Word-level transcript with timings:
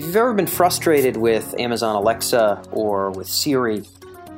If 0.00 0.06
you've 0.06 0.16
ever 0.16 0.32
been 0.32 0.46
frustrated 0.46 1.18
with 1.18 1.54
Amazon 1.60 1.94
Alexa 1.94 2.62
or 2.72 3.10
with 3.10 3.28
Siri 3.28 3.84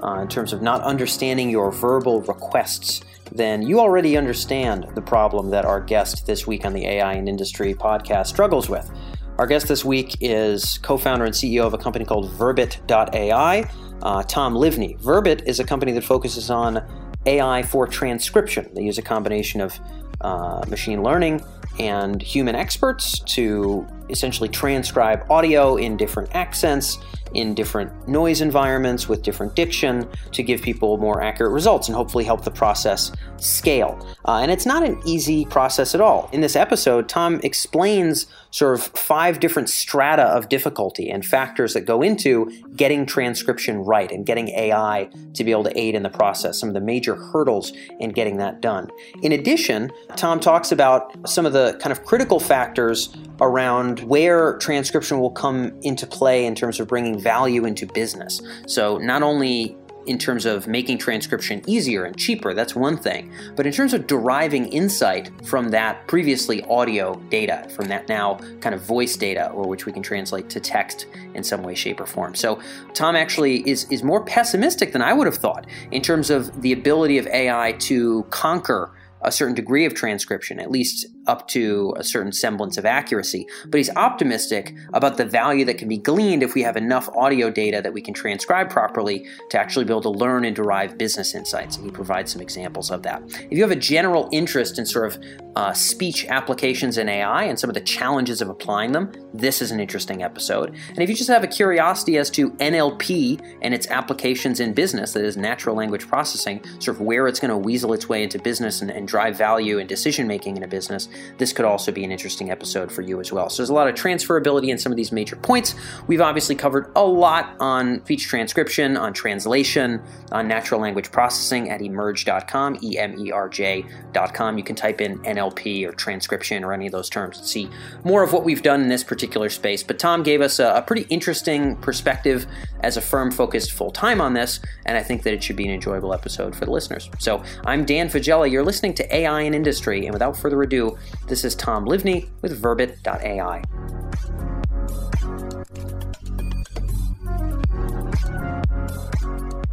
uh, 0.02 0.14
in 0.14 0.26
terms 0.26 0.52
of 0.52 0.60
not 0.60 0.80
understanding 0.80 1.50
your 1.50 1.70
verbal 1.70 2.20
requests, 2.22 3.00
then 3.30 3.62
you 3.62 3.78
already 3.78 4.16
understand 4.16 4.88
the 4.96 5.00
problem 5.00 5.50
that 5.50 5.64
our 5.64 5.80
guest 5.80 6.26
this 6.26 6.48
week 6.48 6.64
on 6.64 6.72
the 6.72 6.84
AI 6.84 7.12
and 7.12 7.28
Industry 7.28 7.74
podcast 7.74 8.26
struggles 8.26 8.68
with. 8.68 8.90
Our 9.38 9.46
guest 9.46 9.68
this 9.68 9.84
week 9.84 10.16
is 10.20 10.78
co 10.78 10.98
founder 10.98 11.26
and 11.26 11.32
CEO 11.32 11.64
of 11.64 11.74
a 11.74 11.78
company 11.78 12.04
called 12.04 12.32
Verbit.ai, 12.32 13.70
uh, 14.02 14.22
Tom 14.24 14.54
Livne. 14.54 14.98
Verbit 14.98 15.46
is 15.46 15.60
a 15.60 15.64
company 15.64 15.92
that 15.92 16.02
focuses 16.02 16.50
on 16.50 16.84
AI 17.24 17.62
for 17.62 17.86
transcription. 17.86 18.68
They 18.74 18.82
use 18.82 18.98
a 18.98 19.02
combination 19.02 19.60
of 19.60 19.78
uh, 20.22 20.64
machine 20.66 21.04
learning 21.04 21.40
and 21.78 22.20
human 22.20 22.54
experts 22.54 23.20
to 23.20 23.86
essentially 24.08 24.48
transcribe 24.48 25.24
audio 25.30 25.76
in 25.76 25.96
different 25.96 26.34
accents, 26.34 26.98
in 27.34 27.54
different 27.54 28.08
noise 28.08 28.40
environments 28.40 29.08
with 29.08 29.22
different 29.22 29.54
diction 29.54 30.08
to 30.32 30.42
give 30.42 30.60
people 30.62 30.98
more 30.98 31.22
accurate 31.22 31.52
results 31.52 31.88
and 31.88 31.96
hopefully 31.96 32.24
help 32.24 32.44
the 32.44 32.50
process 32.50 33.12
scale. 33.38 33.98
Uh, 34.26 34.38
and 34.38 34.50
it's 34.50 34.66
not 34.66 34.84
an 34.84 35.00
easy 35.04 35.44
process 35.46 35.94
at 35.94 36.00
all. 36.00 36.28
In 36.32 36.40
this 36.40 36.56
episode, 36.56 37.08
Tom 37.08 37.40
explains 37.42 38.26
sort 38.50 38.74
of 38.74 38.86
five 38.88 39.40
different 39.40 39.68
strata 39.68 40.24
of 40.24 40.48
difficulty 40.48 41.10
and 41.10 41.24
factors 41.24 41.72
that 41.72 41.82
go 41.82 42.02
into 42.02 42.50
getting 42.76 43.06
transcription 43.06 43.78
right 43.78 44.12
and 44.12 44.26
getting 44.26 44.48
AI 44.50 45.08
to 45.34 45.42
be 45.42 45.50
able 45.50 45.64
to 45.64 45.78
aid 45.78 45.94
in 45.94 46.02
the 46.02 46.10
process, 46.10 46.60
some 46.60 46.68
of 46.68 46.74
the 46.74 46.80
major 46.80 47.14
hurdles 47.14 47.72
in 47.98 48.10
getting 48.10 48.36
that 48.36 48.60
done. 48.60 48.90
In 49.22 49.32
addition, 49.32 49.90
Tom 50.16 50.38
talks 50.38 50.70
about 50.70 51.16
some 51.26 51.46
of 51.46 51.54
the 51.54 51.78
kind 51.80 51.92
of 51.92 52.04
critical 52.04 52.38
factors 52.38 53.16
around 53.40 53.91
where 54.00 54.58
transcription 54.58 55.20
will 55.20 55.30
come 55.30 55.78
into 55.82 56.06
play 56.06 56.46
in 56.46 56.54
terms 56.54 56.80
of 56.80 56.88
bringing 56.88 57.18
value 57.18 57.64
into 57.64 57.86
business. 57.86 58.40
So, 58.66 58.98
not 58.98 59.22
only 59.22 59.76
in 60.06 60.18
terms 60.18 60.46
of 60.46 60.66
making 60.66 60.98
transcription 60.98 61.62
easier 61.66 62.04
and 62.04 62.16
cheaper, 62.16 62.54
that's 62.54 62.74
one 62.74 62.96
thing. 62.96 63.32
But 63.54 63.66
in 63.66 63.72
terms 63.72 63.94
of 63.94 64.06
deriving 64.06 64.66
insight 64.68 65.30
from 65.46 65.70
that 65.70 66.06
previously 66.08 66.62
audio 66.64 67.14
data, 67.30 67.68
from 67.74 67.88
that 67.88 68.08
now 68.08 68.36
kind 68.60 68.74
of 68.74 68.82
voice 68.82 69.16
data, 69.16 69.50
or 69.50 69.66
which 69.66 69.86
we 69.86 69.92
can 69.92 70.02
translate 70.02 70.48
to 70.50 70.60
text 70.60 71.06
in 71.34 71.44
some 71.44 71.62
way, 71.62 71.74
shape, 71.74 72.00
or 72.00 72.06
form. 72.06 72.34
So 72.34 72.60
Tom 72.94 73.16
actually 73.16 73.68
is, 73.68 73.84
is 73.90 74.02
more 74.02 74.24
pessimistic 74.24 74.92
than 74.92 75.02
I 75.02 75.12
would 75.12 75.26
have 75.26 75.36
thought 75.36 75.66
in 75.90 76.02
terms 76.02 76.30
of 76.30 76.62
the 76.62 76.72
ability 76.72 77.18
of 77.18 77.26
AI 77.28 77.72
to 77.80 78.24
conquer 78.30 78.92
a 79.24 79.30
certain 79.30 79.54
degree 79.54 79.84
of 79.84 79.94
transcription, 79.94 80.58
at 80.58 80.70
least 80.70 81.06
up 81.26 81.48
to 81.48 81.94
a 81.96 82.04
certain 82.04 82.32
semblance 82.32 82.76
of 82.76 82.84
accuracy. 82.84 83.46
But 83.66 83.78
he's 83.78 83.90
optimistic 83.96 84.74
about 84.92 85.16
the 85.16 85.24
value 85.24 85.64
that 85.66 85.78
can 85.78 85.88
be 85.88 85.98
gleaned 85.98 86.42
if 86.42 86.54
we 86.54 86.62
have 86.62 86.76
enough 86.76 87.08
audio 87.16 87.50
data 87.50 87.80
that 87.82 87.92
we 87.92 88.00
can 88.00 88.14
transcribe 88.14 88.70
properly 88.70 89.26
to 89.50 89.58
actually 89.58 89.84
be 89.84 89.92
able 89.92 90.02
to 90.02 90.10
learn 90.10 90.44
and 90.44 90.54
derive 90.54 90.98
business 90.98 91.34
insights. 91.34 91.76
And 91.76 91.84
he 91.84 91.90
provides 91.90 92.32
some 92.32 92.42
examples 92.42 92.90
of 92.90 93.02
that. 93.02 93.22
If 93.50 93.52
you 93.52 93.62
have 93.62 93.70
a 93.70 93.76
general 93.76 94.28
interest 94.32 94.78
in 94.78 94.86
sort 94.86 95.12
of 95.12 95.22
uh, 95.54 95.72
speech 95.72 96.26
applications 96.26 96.96
in 96.96 97.08
AI 97.08 97.44
and 97.44 97.58
some 97.58 97.68
of 97.68 97.74
the 97.74 97.80
challenges 97.80 98.40
of 98.40 98.48
applying 98.48 98.92
them, 98.92 99.12
this 99.34 99.60
is 99.60 99.70
an 99.70 99.80
interesting 99.80 100.22
episode. 100.22 100.74
And 100.88 100.98
if 100.98 101.08
you 101.08 101.14
just 101.14 101.28
have 101.28 101.44
a 101.44 101.48
curiosity 101.48 102.16
as 102.16 102.30
to 102.30 102.50
NLP 102.52 103.40
and 103.60 103.74
its 103.74 103.86
applications 103.88 104.60
in 104.60 104.72
business, 104.72 105.12
that 105.12 105.24
is 105.24 105.36
natural 105.36 105.76
language 105.76 106.08
processing, 106.08 106.62
sort 106.80 106.96
of 106.96 107.00
where 107.00 107.28
it's 107.28 107.40
going 107.40 107.50
to 107.50 107.56
weasel 107.56 107.92
its 107.92 108.08
way 108.08 108.22
into 108.22 108.38
business 108.38 108.80
and, 108.80 108.90
and 108.90 109.06
drive 109.08 109.36
value 109.36 109.78
and 109.78 109.88
decision 109.88 110.26
making 110.26 110.56
in 110.56 110.62
a 110.62 110.68
business, 110.68 111.08
this 111.38 111.52
could 111.52 111.64
also 111.64 111.92
be 111.92 112.04
an 112.04 112.12
interesting 112.12 112.50
episode 112.50 112.90
for 112.90 113.02
you 113.02 113.20
as 113.20 113.32
well. 113.32 113.48
So 113.48 113.62
there's 113.62 113.70
a 113.70 113.74
lot 113.74 113.88
of 113.88 113.94
transferability 113.94 114.68
in 114.68 114.78
some 114.78 114.92
of 114.92 114.96
these 114.96 115.12
major 115.12 115.36
points. 115.36 115.74
We've 116.06 116.20
obviously 116.20 116.54
covered 116.54 116.90
a 116.96 117.04
lot 117.04 117.56
on 117.60 118.02
speech 118.04 118.26
transcription, 118.26 118.96
on 118.96 119.12
translation, 119.12 120.02
on 120.30 120.48
natural 120.48 120.80
language 120.80 121.10
processing 121.10 121.70
at 121.70 121.80
emerj.com, 121.80 122.78
E 122.82 122.98
M 122.98 123.18
E 123.18 123.30
R 123.30 123.48
J.com. 123.48 124.58
You 124.58 124.64
can 124.64 124.76
type 124.76 125.00
in 125.00 125.18
NLP 125.20 125.86
or 125.86 125.92
transcription 125.92 126.64
or 126.64 126.72
any 126.72 126.86
of 126.86 126.92
those 126.92 127.08
terms 127.08 127.38
to 127.38 127.46
see 127.46 127.68
more 128.04 128.22
of 128.22 128.32
what 128.32 128.44
we've 128.44 128.62
done 128.62 128.80
in 128.82 128.88
this 128.88 129.04
particular 129.04 129.48
space. 129.48 129.82
But 129.82 129.98
Tom 129.98 130.22
gave 130.22 130.40
us 130.40 130.58
a, 130.58 130.74
a 130.74 130.82
pretty 130.82 131.06
interesting 131.08 131.76
perspective 131.76 132.46
as 132.80 132.96
a 132.96 133.00
firm 133.00 133.30
focused 133.30 133.72
full 133.72 133.90
time 133.90 134.20
on 134.20 134.34
this, 134.34 134.60
and 134.86 134.96
I 134.96 135.02
think 135.02 135.22
that 135.22 135.32
it 135.32 135.42
should 135.42 135.56
be 135.56 135.64
an 135.64 135.70
enjoyable 135.70 136.12
episode 136.12 136.56
for 136.56 136.64
the 136.64 136.70
listeners. 136.70 137.08
So 137.18 137.42
I'm 137.64 137.84
Dan 137.84 138.08
Faggella. 138.08 138.50
You're 138.50 138.64
listening 138.64 138.94
to 138.94 139.14
AI 139.14 139.42
and 139.42 139.54
Industry, 139.54 140.04
and 140.06 140.12
without 140.12 140.36
further 140.36 140.60
ado, 140.62 140.98
this 141.26 141.44
is 141.44 141.54
Tom 141.54 141.86
Livne 141.86 142.28
with 142.42 142.60
Verbit.ai. 142.60 143.62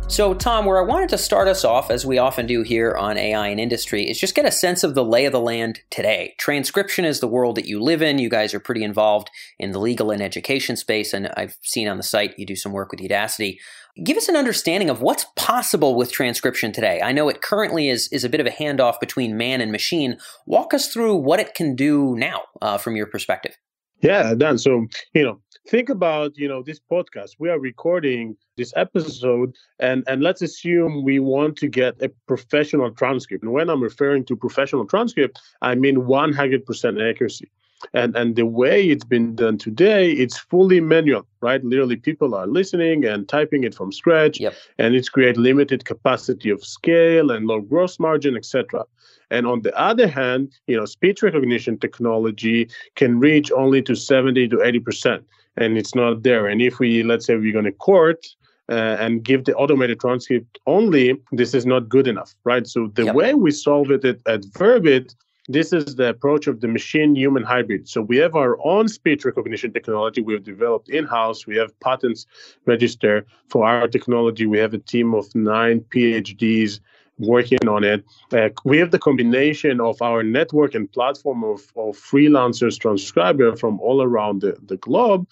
So, 0.10 0.34
Tom, 0.34 0.66
where 0.66 0.80
I 0.80 0.86
wanted 0.86 1.10
to 1.10 1.20
start 1.20 1.48
us 1.48 1.64
off, 1.64 1.92
as 1.92 2.04
we 2.04 2.18
often 2.18 2.48
do 2.48 2.64
here 2.64 2.96
on 2.96 3.16
AI 3.16 3.48
and 3.50 3.60
industry, 3.60 4.10
is 4.10 4.20
just 4.20 4.34
get 4.34 4.44
a 4.44 4.52
sense 4.52 4.84
of 4.84 4.96
the 4.96 5.06
lay 5.06 5.26
of 5.26 5.32
the 5.32 5.40
land 5.40 5.82
today. 5.92 6.34
Transcription 6.40 7.06
is 7.06 7.20
the 7.20 7.28
world 7.28 7.56
that 7.56 7.68
you 7.68 7.80
live 7.80 8.02
in. 8.02 8.18
You 8.18 8.28
guys 8.28 8.56
are 8.56 8.60
pretty 8.60 8.84
involved 8.84 9.30
in 9.60 9.72
the 9.72 9.80
legal 9.80 10.10
and 10.10 10.20
education 10.20 10.76
space, 10.76 11.14
and 11.14 11.30
I've 11.38 11.60
seen 11.62 11.88
on 11.88 11.98
the 11.98 12.04
site 12.04 12.38
you 12.40 12.46
do 12.48 12.56
some 12.56 12.72
work 12.72 12.92
with 12.92 13.02
Udacity. 13.02 13.60
Give 14.04 14.18
us 14.18 14.28
an 14.28 14.36
understanding 14.36 14.90
of 14.90 15.00
what's 15.00 15.28
possible 15.36 15.94
with 15.94 16.12
transcription 16.12 16.72
today. 16.72 17.02
I 17.04 17.12
know 17.12 17.30
it 17.30 17.44
currently 17.44 17.88
is, 17.88 18.10
is 18.12 18.24
a 18.24 18.30
bit 18.30 18.42
of 18.42 18.48
a 18.48 18.52
handoff 18.52 19.00
between 19.00 19.38
man 19.38 19.62
and 19.62 19.72
machine. 19.72 20.18
Walk 20.48 20.74
us 20.74 20.92
through 20.92 21.18
what 21.18 21.40
it 21.40 21.54
can 21.54 21.76
do 21.76 22.16
now 22.18 22.42
uh, 22.64 22.80
from 22.80 22.96
your 22.96 23.06
perspective. 23.06 23.56
Yeah, 24.02 24.34
Dan. 24.34 24.58
So, 24.58 24.88
you 25.14 25.24
know, 25.24 25.42
think 25.68 25.90
about, 25.90 26.38
you 26.38 26.48
know, 26.48 26.64
this 26.64 26.80
podcast. 26.80 27.32
We 27.38 27.50
are 27.50 27.60
recording 27.60 28.38
this 28.58 28.74
episode 28.76 29.56
and 29.80 30.04
and 30.08 30.22
let's 30.22 30.42
assume 30.42 31.04
we 31.04 31.20
want 31.20 31.58
to 31.58 31.68
get 31.68 32.02
a 32.02 32.10
professional 32.28 32.92
transcript. 32.92 33.44
And 33.44 33.54
when 33.54 33.70
I'm 33.70 33.84
referring 33.84 34.26
to 34.26 34.36
professional 34.36 34.86
transcript, 34.86 35.40
I 35.62 35.76
mean 35.76 35.98
100% 35.98 37.10
accuracy 37.10 37.52
and 37.94 38.16
and 38.16 38.36
the 38.36 38.46
way 38.46 38.90
it's 38.90 39.04
been 39.04 39.36
done 39.36 39.58
today 39.58 40.12
it's 40.12 40.38
fully 40.38 40.80
manual 40.80 41.26
right 41.42 41.64
literally 41.64 41.96
people 41.96 42.36
are 42.36 42.48
listening 42.48 43.06
and 43.06 43.28
typing 43.28 43.64
it 43.64 43.74
from 43.74 43.92
scratch 43.92 44.40
yep. 44.40 44.54
and 44.78 44.96
it's 44.96 45.10
create 45.10 45.38
limited 45.38 45.86
capacity 45.86 46.50
of 46.50 46.64
scale 46.64 47.32
and 47.32 47.48
low 47.48 47.62
gross 47.62 48.00
margin 48.00 48.36
etc 48.36 48.84
and 49.32 49.48
on 49.48 49.62
the 49.62 49.78
other 49.80 50.08
hand 50.08 50.52
you 50.68 50.76
know 50.76 50.86
speech 50.86 51.24
recognition 51.24 51.78
technology 51.78 52.70
can 52.96 53.20
reach 53.20 53.52
only 53.52 53.82
to 53.82 53.96
70 53.96 54.48
to 54.50 54.62
80 54.62 54.80
percent 54.80 55.24
and 55.58 55.78
it's 55.78 55.96
not 55.96 56.24
there 56.24 56.48
and 56.48 56.62
if 56.62 56.80
we 56.80 57.04
let's 57.04 57.26
say 57.26 57.36
we're 57.36 57.54
going 57.54 57.66
to 57.66 57.72
court 57.72 58.26
uh, 58.70 58.98
and 59.00 59.24
give 59.24 59.46
the 59.46 59.56
automated 59.56 60.00
transcript 60.00 60.60
only, 60.68 61.20
this 61.32 61.56
is 61.56 61.66
not 61.66 61.90
good 61.90 62.08
enough, 62.08 62.36
right? 62.44 62.68
So 62.68 62.92
the 62.94 63.06
yep. 63.06 63.16
way 63.16 63.34
we 63.34 63.50
solve 63.50 63.90
it 63.90 64.06
at, 64.06 64.18
at 64.28 64.42
Verbit 64.42 65.16
this 65.50 65.74
is 65.74 65.96
the 65.96 66.10
approach 66.10 66.46
of 66.46 66.62
the 66.62 66.68
machine 66.68 67.16
human 67.16 67.44
hybrid. 67.44 67.90
So 67.90 68.02
we 68.02 68.18
have 68.18 68.36
our 68.36 68.58
own 68.64 68.88
speech 68.88 69.26
recognition 69.26 69.74
technology 69.74 70.22
we've 70.22 70.44
developed 70.44 70.90
in 70.90 71.06
house. 71.06 71.48
We 71.48 71.58
have 71.58 71.78
patents 71.80 72.28
registered 72.68 73.26
for 73.48 73.66
our 73.66 73.88
technology. 73.88 74.46
We 74.46 74.60
have 74.60 74.76
a 74.76 74.78
team 74.78 75.16
of 75.16 75.34
nine 75.34 75.82
PhDs 75.90 76.80
working 77.18 77.68
on 77.68 77.84
it. 77.84 78.06
Uh, 78.32 78.50
we 78.64 78.78
have 78.78 78.92
the 78.92 79.00
combination 79.00 79.82
of 79.82 80.02
our 80.04 80.24
network 80.24 80.76
and 80.76 80.90
platform 80.92 81.44
of, 81.44 81.62
of 81.76 81.98
freelancers, 81.98 82.80
transcriber 82.80 83.56
from 83.56 83.80
all 83.82 84.02
around 84.02 84.42
the, 84.42 84.56
the 84.68 84.78
globe, 84.78 85.28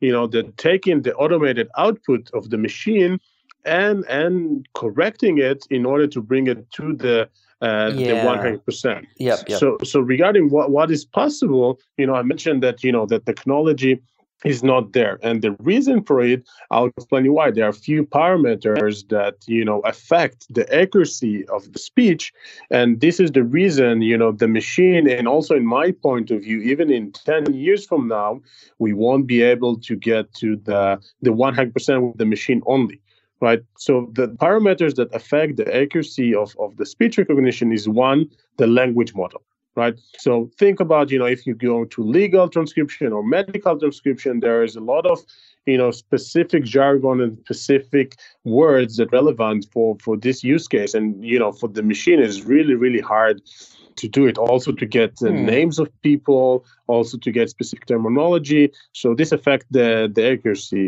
you 0.00 0.12
know, 0.12 0.26
that 0.26 0.56
taking 0.58 1.02
the 1.02 1.14
automated 1.14 1.68
output 1.78 2.28
of 2.34 2.50
the 2.50 2.58
machine 2.58 3.20
and 3.64 4.04
and 4.06 4.66
correcting 4.74 5.38
it 5.38 5.66
in 5.70 5.84
order 5.84 6.06
to 6.06 6.22
bring 6.22 6.46
it 6.46 6.70
to 6.70 6.94
the 6.94 7.28
uh, 7.60 7.92
yeah. 7.94 8.24
the 8.24 8.58
100%. 8.68 9.06
Yep, 9.18 9.48
yep. 9.48 9.58
So, 9.58 9.78
so 9.84 10.00
regarding 10.00 10.50
what, 10.50 10.70
what 10.70 10.90
is 10.90 11.04
possible, 11.04 11.78
you 11.96 12.06
know, 12.06 12.14
I 12.14 12.22
mentioned 12.22 12.62
that, 12.62 12.82
you 12.82 12.92
know, 12.92 13.06
the 13.06 13.20
technology 13.20 14.00
is 14.44 14.62
not 14.62 14.92
there. 14.92 15.18
And 15.22 15.42
the 15.42 15.52
reason 15.58 16.02
for 16.02 16.22
it, 16.22 16.48
I'll 16.70 16.86
explain 16.86 17.24
you 17.24 17.32
why. 17.34 17.50
There 17.50 17.66
are 17.66 17.70
a 17.70 17.74
few 17.74 18.04
parameters 18.04 19.06
that, 19.08 19.34
you 19.46 19.64
know, 19.64 19.80
affect 19.80 20.46
the 20.52 20.64
accuracy 20.74 21.46
of 21.48 21.70
the 21.72 21.78
speech. 21.78 22.32
And 22.70 23.00
this 23.00 23.20
is 23.20 23.32
the 23.32 23.42
reason, 23.42 24.00
you 24.00 24.16
know, 24.16 24.32
the 24.32 24.48
machine, 24.48 25.10
and 25.10 25.28
also 25.28 25.54
in 25.54 25.66
my 25.66 25.92
point 25.92 26.30
of 26.30 26.40
view, 26.40 26.60
even 26.60 26.90
in 26.90 27.12
10 27.12 27.52
years 27.52 27.86
from 27.86 28.08
now, 28.08 28.40
we 28.78 28.94
won't 28.94 29.26
be 29.26 29.42
able 29.42 29.76
to 29.80 29.96
get 29.96 30.32
to 30.34 30.56
the, 30.56 30.98
the 31.20 31.30
100% 31.30 32.08
with 32.08 32.16
the 32.16 32.24
machine 32.24 32.62
only 32.66 33.00
right? 33.40 33.62
So 33.78 34.10
the 34.12 34.28
parameters 34.28 34.94
that 34.96 35.14
affect 35.14 35.56
the 35.56 35.74
accuracy 35.74 36.34
of, 36.34 36.54
of 36.58 36.76
the 36.76 36.86
speech 36.86 37.18
recognition 37.18 37.72
is 37.72 37.88
one, 37.88 38.28
the 38.58 38.66
language 38.66 39.14
model, 39.14 39.42
right? 39.76 39.98
So 40.18 40.50
think 40.58 40.80
about, 40.80 41.10
you 41.10 41.18
know, 41.18 41.26
if 41.26 41.46
you 41.46 41.54
go 41.54 41.84
to 41.84 42.02
legal 42.02 42.48
transcription 42.48 43.12
or 43.12 43.22
medical 43.22 43.78
transcription, 43.78 44.40
there 44.40 44.62
is 44.62 44.76
a 44.76 44.80
lot 44.80 45.06
of, 45.06 45.20
you 45.66 45.78
know, 45.78 45.90
specific 45.90 46.64
jargon 46.64 47.20
and 47.20 47.38
specific 47.38 48.16
words 48.44 48.96
that 48.96 49.12
relevant 49.12 49.66
for 49.72 49.96
for 50.02 50.16
this 50.16 50.42
use 50.44 50.68
case. 50.68 50.94
And, 50.94 51.24
you 51.24 51.38
know, 51.38 51.52
for 51.52 51.68
the 51.68 51.82
machine 51.82 52.20
is 52.20 52.44
really, 52.44 52.74
really 52.74 53.00
hard 53.00 53.42
to 54.00 54.08
do 54.08 54.26
it. 54.26 54.36
Also 54.38 54.72
to 54.72 54.86
get 54.86 55.16
the 55.16 55.30
hmm. 55.30 55.44
names 55.44 55.78
of 55.78 55.88
people 56.02 56.64
also 56.86 57.16
to 57.18 57.30
get 57.30 57.50
specific 57.50 57.86
terminology. 57.86 58.72
So 58.92 59.14
this 59.14 59.32
affects 59.32 59.66
the 59.70 60.10
the 60.12 60.32
accuracy. 60.32 60.84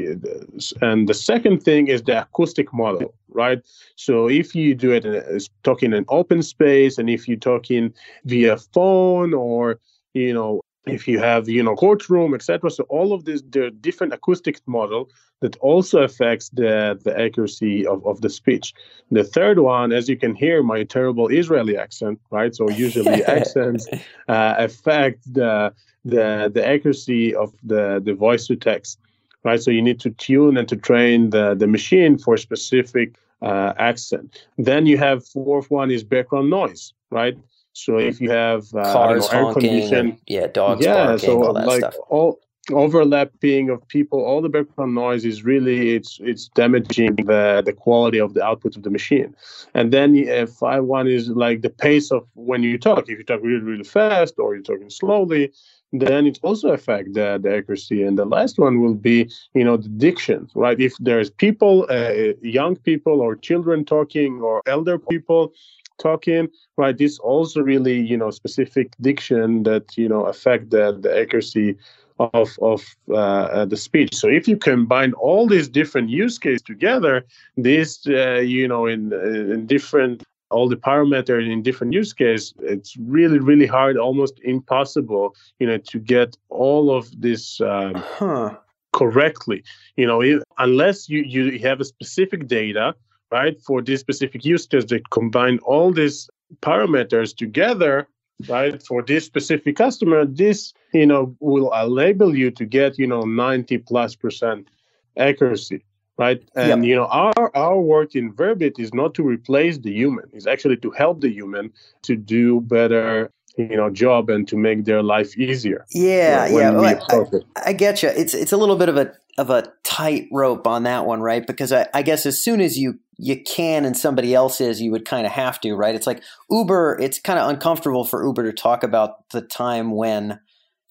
And 0.81 1.09
the 1.09 1.15
second 1.15 1.63
thing 1.63 1.89
is 1.89 2.03
the 2.03 2.23
acoustic 2.23 2.73
model 2.73 3.15
right? 3.35 3.61
So 3.97 4.29
if 4.29 4.55
you 4.55 4.75
do 4.75 4.93
it 4.93 5.05
in, 5.05 5.41
talking 5.63 5.93
in 5.93 6.05
open 6.09 6.43
space 6.43 6.99
and 6.99 7.09
if 7.09 7.27
you're 7.27 7.37
talking 7.37 7.93
via 8.25 8.57
phone 8.59 9.35
or 9.35 9.81
you 10.15 10.35
know 10.35 10.61
if 10.87 11.07
you 11.07 11.19
have 11.19 11.49
you 11.49 11.63
know 11.63 11.77
courtroom 11.77 12.35
etc 12.35 12.71
so 12.71 12.83
all 12.85 13.13
of 13.13 13.25
this 13.25 13.43
there 13.51 13.65
are 13.65 13.71
different 13.71 14.13
acoustic 14.13 14.61
model 14.67 15.09
that 15.43 15.57
also 15.57 15.99
affects 16.03 16.49
the 16.51 16.99
the 17.05 17.15
accuracy 17.21 17.87
of, 17.87 18.07
of 18.07 18.21
the 18.23 18.31
speech. 18.31 18.73
The 19.11 19.25
third 19.25 19.59
one 19.59 19.93
as 19.93 20.09
you 20.09 20.17
can 20.17 20.35
hear 20.35 20.63
my 20.63 20.85
terrible 20.85 21.29
israeli 21.29 21.77
accent 21.77 22.19
right? 22.31 22.55
So 22.55 22.71
usually 22.71 23.23
accents 23.39 23.87
uh, 24.29 24.55
affect 24.67 25.21
the 25.35 25.75
the 26.05 26.51
the 26.57 26.65
accuracy 26.67 27.35
of 27.35 27.53
the 27.63 28.01
the 28.03 28.15
voice 28.15 28.47
to 28.47 28.57
text 28.57 28.99
right? 29.45 29.61
So 29.61 29.71
you 29.73 29.83
need 29.83 30.01
to 30.01 30.11
tune 30.11 30.57
and 30.57 30.69
to 30.69 30.77
train 30.77 31.31
the 31.31 31.55
the 31.55 31.67
machine 31.67 32.17
for 32.17 32.37
specific 32.37 33.09
uh, 33.43 33.73
accent. 33.77 34.47
Then 34.57 34.87
you 34.87 34.97
have 34.99 35.27
fourth 35.27 35.69
one 35.71 35.91
is 35.91 36.05
background 36.05 36.49
noise 36.51 36.95
right 37.11 37.37
so 37.73 37.99
if 37.99 38.21
you 38.21 38.31
have 38.31 38.67
uh, 38.75 38.93
cars 38.93 39.33
know, 39.33 39.45
honking, 39.45 39.95
and, 39.95 40.19
yeah, 40.27 40.47
dogs 40.47 40.85
yeah, 40.85 41.07
barking, 41.07 41.19
so 41.19 41.43
all 41.43 41.53
that 41.55 41.67
like 41.67 41.79
stuff. 41.79 41.95
all 42.09 42.41
overlapping 42.71 43.71
of 43.71 43.87
people, 43.89 44.25
all 44.25 44.41
the 44.41 44.49
background 44.49 44.95
noise 44.95 45.25
is 45.25 45.43
really 45.45 45.95
it's 45.97 46.19
it's 46.23 46.49
damaging 46.49 47.17
the 47.17 47.63
the 47.65 47.73
quality 47.73 48.19
of 48.19 48.35
the 48.35 48.45
output 48.45 48.77
of 48.77 48.83
the 48.83 48.91
machine. 48.91 49.35
And 49.75 49.93
then 49.93 50.29
uh, 50.29 50.47
five 50.47 50.85
one 50.85 51.09
is 51.09 51.29
like 51.31 51.63
the 51.63 51.71
pace 51.71 52.11
of 52.11 52.27
when 52.35 52.63
you 52.63 52.79
talk. 52.79 53.09
If 53.09 53.19
you 53.19 53.25
talk 53.25 53.41
really 53.43 53.65
really 53.65 53.85
fast 53.85 54.35
or 54.39 54.55
you're 54.55 54.63
talking 54.63 54.91
slowly, 54.91 55.53
then 55.93 56.27
it 56.27 56.39
also 56.43 56.73
affect 56.73 57.15
the, 57.15 57.39
the 57.43 57.57
accuracy. 57.57 58.03
And 58.03 58.19
the 58.19 58.25
last 58.25 58.59
one 58.59 58.81
will 58.81 58.95
be, 58.95 59.31
you 59.55 59.65
know, 59.65 59.77
the 59.77 59.89
diction, 59.89 60.49
right? 60.55 60.81
If 60.81 60.95
there's 60.99 61.31
people, 61.31 61.87
uh, 61.91 62.35
young 62.41 62.77
people 62.77 63.21
or 63.21 63.37
children 63.37 63.85
talking 63.85 64.41
or 64.41 64.63
elder 64.67 64.99
people, 64.99 65.53
talking 65.99 66.49
right? 66.77 66.97
This 66.97 67.19
also 67.19 67.61
really 67.61 68.01
you 68.01 68.17
know 68.17 68.31
specific 68.31 68.93
diction 69.01 69.63
that 69.65 69.97
you 69.97 70.09
know 70.09 70.27
affect 70.27 70.71
the, 70.71 70.99
the 71.01 71.21
accuracy 71.21 71.77
of 72.19 72.51
of 72.61 72.83
uh, 73.11 73.15
uh, 73.15 73.65
the 73.65 73.77
speech. 73.77 74.15
So 74.15 74.29
if 74.29 74.47
you 74.49 74.57
combine 74.57 75.13
all 75.15 75.47
these 75.47 75.69
different 75.69 76.11
use 76.11 76.39
cases 76.39 76.63
together 76.63 77.25
this 77.57 78.07
uh, 78.07 78.41
you 78.41 78.69
know 78.69 78.87
in 78.87 79.13
in 79.13 79.67
different 79.67 80.23
all 80.51 80.69
the 80.69 80.77
parameters 80.77 81.51
in 81.51 81.63
different 81.63 81.95
use 81.95 82.13
case 82.13 82.53
it's 82.61 82.95
really 82.99 83.39
really 83.39 83.67
hard 83.67 83.97
almost 83.97 84.39
impossible 84.45 85.35
you 85.59 85.67
know 85.67 85.79
to 85.79 85.99
get 85.99 86.37
all 86.51 86.95
of 86.95 87.05
this 87.21 87.61
um, 87.63 87.95
huh. 87.95 88.55
correctly. 88.93 89.65
You 89.97 90.07
know 90.07 90.21
if, 90.23 90.43
unless 90.59 91.09
you 91.09 91.23
you 91.23 91.59
have 91.61 91.81
a 91.81 91.85
specific 91.85 92.49
data 92.49 92.95
right? 93.33 93.61
For 93.63 93.83
this 93.83 94.01
specific 94.01 94.45
use 94.45 94.67
case, 94.67 94.85
they 94.85 95.03
combine 95.11 95.59
all 95.65 95.91
these 95.91 96.29
parameters 96.61 97.35
together, 97.35 98.07
right? 98.47 98.81
For 98.83 99.03
this 99.03 99.25
specific 99.25 99.77
customer, 99.77 100.27
this, 100.27 100.75
you 100.93 101.07
know, 101.07 101.35
will 101.41 101.73
enable 101.73 102.37
you 102.37 102.51
to 102.53 102.67
get, 102.67 102.99
you 102.99 103.07
know, 103.07 103.23
90 103.23 103.79
plus 103.79 104.15
percent 104.15 104.69
accuracy, 105.17 105.83
right? 106.19 106.43
And, 106.55 106.69
yep. 106.69 106.89
you 106.89 106.95
know, 106.95 107.07
our, 107.07 107.51
our 107.57 107.81
work 107.81 108.15
in 108.15 108.33
Verbit 108.35 108.79
is 108.79 108.93
not 108.93 109.15
to 109.15 109.23
replace 109.23 109.79
the 109.79 109.93
human, 109.93 110.29
it's 110.35 110.47
actually 110.47 110.77
to 110.77 110.91
help 110.91 111.23
the 111.23 111.31
human 111.31 111.73
to 112.03 112.15
do 112.15 112.61
better 112.61 113.33
you 113.59 113.77
know 113.77 113.91
job 113.91 114.31
and 114.31 114.49
to 114.49 114.57
make 114.57 114.85
their 114.85 115.03
life 115.03 115.37
easier 115.37 115.85
yeah 115.91 116.47
yeah 116.47 116.71
well, 116.71 116.87
I, 116.87 117.69
I, 117.69 117.73
get 117.75 118.03
you 118.03 118.09
it's 118.09 118.33
it's 118.33 118.53
a 118.53 118.57
little 118.57 118.77
bit 118.77 118.89
of 118.89 118.97
a 118.97 119.13
of 119.39 119.51
a 119.51 119.73
tight 119.83 120.29
rope 120.31 120.67
on 120.67 120.83
that 120.83 121.07
one 121.07 121.21
right 121.21 121.47
because 121.47 121.73
I, 121.73 121.89
I 121.95 122.03
guess 122.03 122.27
as 122.27 122.43
soon 122.43 122.61
as 122.61 122.77
you 122.77 122.99
you 123.19 123.41
can 123.41 123.85
and 123.85 123.97
somebody 123.97 124.35
else 124.35 124.61
is, 124.61 124.81
you 124.81 124.91
would 124.91 125.05
kind 125.05 125.27
of 125.27 125.33
have 125.33 125.61
to, 125.61 125.75
right? 125.75 125.95
It's 125.95 126.09
like 126.09 126.23
Uber, 126.51 126.99
it's 127.01 127.21
kind 127.21 127.39
of 127.39 127.49
uncomfortable 127.49 128.05
for 128.05 128.25
Uber 128.25 128.43
to 128.45 128.53
talk 128.53 128.83
about 128.83 129.29
the 129.31 129.43
time 129.43 129.93
when 129.93 130.41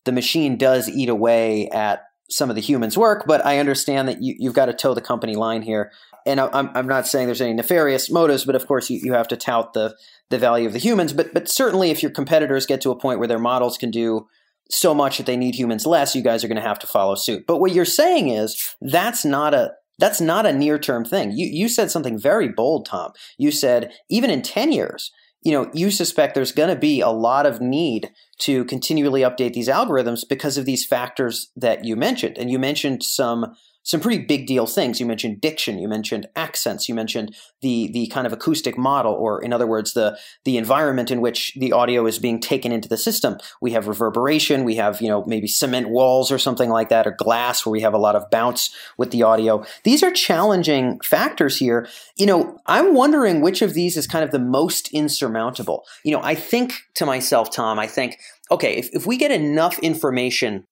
the 0.05 0.11
machine 0.11 0.55
does 0.55 0.87
eat 0.87 1.09
away 1.09 1.67
at 1.69 2.03
some 2.29 2.49
of 2.49 2.55
the 2.55 2.61
humans' 2.61 2.97
work, 2.97 3.25
but 3.27 3.45
I 3.45 3.59
understand 3.59 4.07
that 4.07 4.21
you, 4.21 4.35
have 4.47 4.55
got 4.55 4.67
to 4.67 4.73
toe 4.73 4.93
the 4.93 5.01
company 5.01 5.35
line 5.35 5.61
here. 5.61 5.91
And 6.25 6.39
I'm, 6.39 6.69
I'm 6.73 6.87
not 6.87 7.05
saying 7.05 7.25
there's 7.25 7.41
any 7.41 7.53
nefarious 7.53 8.09
motives, 8.09 8.45
but 8.45 8.55
of 8.55 8.65
course 8.65 8.89
you, 8.89 9.01
you 9.03 9.13
have 9.13 9.27
to 9.29 9.37
tout 9.37 9.73
the, 9.73 9.95
the 10.29 10.37
value 10.37 10.67
of 10.67 10.73
the 10.73 10.79
humans. 10.79 11.11
But, 11.11 11.33
but 11.33 11.49
certainly 11.49 11.91
if 11.91 12.01
your 12.01 12.11
competitors 12.11 12.65
get 12.65 12.79
to 12.81 12.91
a 12.91 12.97
point 12.97 13.19
where 13.19 13.27
their 13.27 13.39
models 13.39 13.77
can 13.77 13.91
do 13.91 14.27
so 14.71 14.93
much 14.93 15.17
that 15.17 15.25
they 15.25 15.37
need 15.37 15.55
humans 15.55 15.85
less, 15.85 16.15
you 16.15 16.21
guys 16.21 16.43
are 16.43 16.47
going 16.47 16.61
to 16.61 16.67
have 16.67 16.79
to 16.79 16.87
follow 16.87 17.15
suit. 17.15 17.45
But 17.45 17.57
what 17.57 17.73
you're 17.73 17.85
saying 17.85 18.29
is 18.29 18.75
that's 18.81 19.25
not 19.25 19.53
a 19.53 19.71
that's 19.99 20.21
not 20.21 20.47
a 20.47 20.53
near 20.53 20.79
term 20.79 21.05
thing. 21.05 21.31
You, 21.31 21.45
you 21.45 21.69
said 21.69 21.91
something 21.91 22.17
very 22.17 22.49
bold, 22.49 22.87
Tom. 22.87 23.11
You 23.37 23.51
said, 23.51 23.91
even 24.09 24.31
in 24.31 24.41
10 24.41 24.71
years, 24.71 25.11
you 25.43 25.51
know, 25.51 25.69
you 25.73 25.91
suspect 25.91 26.33
there's 26.33 26.51
going 26.51 26.69
to 26.69 26.75
be 26.75 27.01
a 27.01 27.09
lot 27.09 27.45
of 27.45 27.61
need 27.61 28.11
to 28.39 28.65
continually 28.65 29.21
update 29.21 29.53
these 29.53 29.67
algorithms 29.67 30.21
because 30.27 30.57
of 30.57 30.65
these 30.65 30.85
factors 30.85 31.51
that 31.55 31.85
you 31.85 31.95
mentioned. 31.95 32.37
And 32.37 32.49
you 32.49 32.57
mentioned 32.57 33.03
some 33.03 33.55
some 33.83 33.99
pretty 33.99 34.23
big 34.23 34.47
deal 34.47 34.67
things. 34.67 34.99
You 34.99 35.05
mentioned 35.05 35.41
diction, 35.41 35.79
you 35.79 35.87
mentioned 35.87 36.27
accents, 36.35 36.87
you 36.87 36.95
mentioned 36.95 37.35
the 37.61 37.89
the 37.91 38.07
kind 38.07 38.27
of 38.27 38.33
acoustic 38.33 38.77
model, 38.77 39.13
or 39.13 39.41
in 39.41 39.53
other 39.53 39.67
words, 39.67 39.93
the 39.93 40.17
the 40.45 40.57
environment 40.57 41.11
in 41.11 41.21
which 41.21 41.53
the 41.55 41.71
audio 41.71 42.05
is 42.05 42.19
being 42.19 42.39
taken 42.39 42.71
into 42.71 42.87
the 42.87 42.97
system. 42.97 43.37
We 43.61 43.71
have 43.71 43.87
reverberation, 43.87 44.63
we 44.63 44.75
have 44.75 45.01
you 45.01 45.09
know 45.09 45.23
maybe 45.25 45.47
cement 45.47 45.89
walls 45.89 46.31
or 46.31 46.37
something 46.37 46.69
like 46.69 46.89
that, 46.89 47.07
or 47.07 47.11
glass 47.11 47.65
where 47.65 47.71
we 47.71 47.81
have 47.81 47.93
a 47.93 47.99
lot 47.99 48.15
of 48.15 48.29
bounce 48.29 48.75
with 48.97 49.11
the 49.11 49.23
audio. 49.23 49.63
These 49.83 50.03
are 50.03 50.11
challenging 50.11 50.99
factors 51.03 51.57
here. 51.57 51.87
You 52.17 52.25
know, 52.25 52.57
I'm 52.67 52.93
wondering 52.93 53.41
which 53.41 53.61
of 53.61 53.73
these 53.73 53.97
is 53.97 54.07
kind 54.07 54.23
of 54.23 54.31
the 54.31 54.39
most 54.39 54.89
insurmountable. 54.93 55.85
You 56.03 56.11
know, 56.11 56.21
I 56.23 56.35
think 56.35 56.73
to 56.95 57.05
myself, 57.05 57.51
Tom, 57.51 57.79
I 57.79 57.87
think 57.87 58.19
okay, 58.51 58.75
if, 58.75 58.89
if 58.93 59.07
we 59.07 59.17
get 59.17 59.31
enough 59.31 59.79
information 59.79 60.65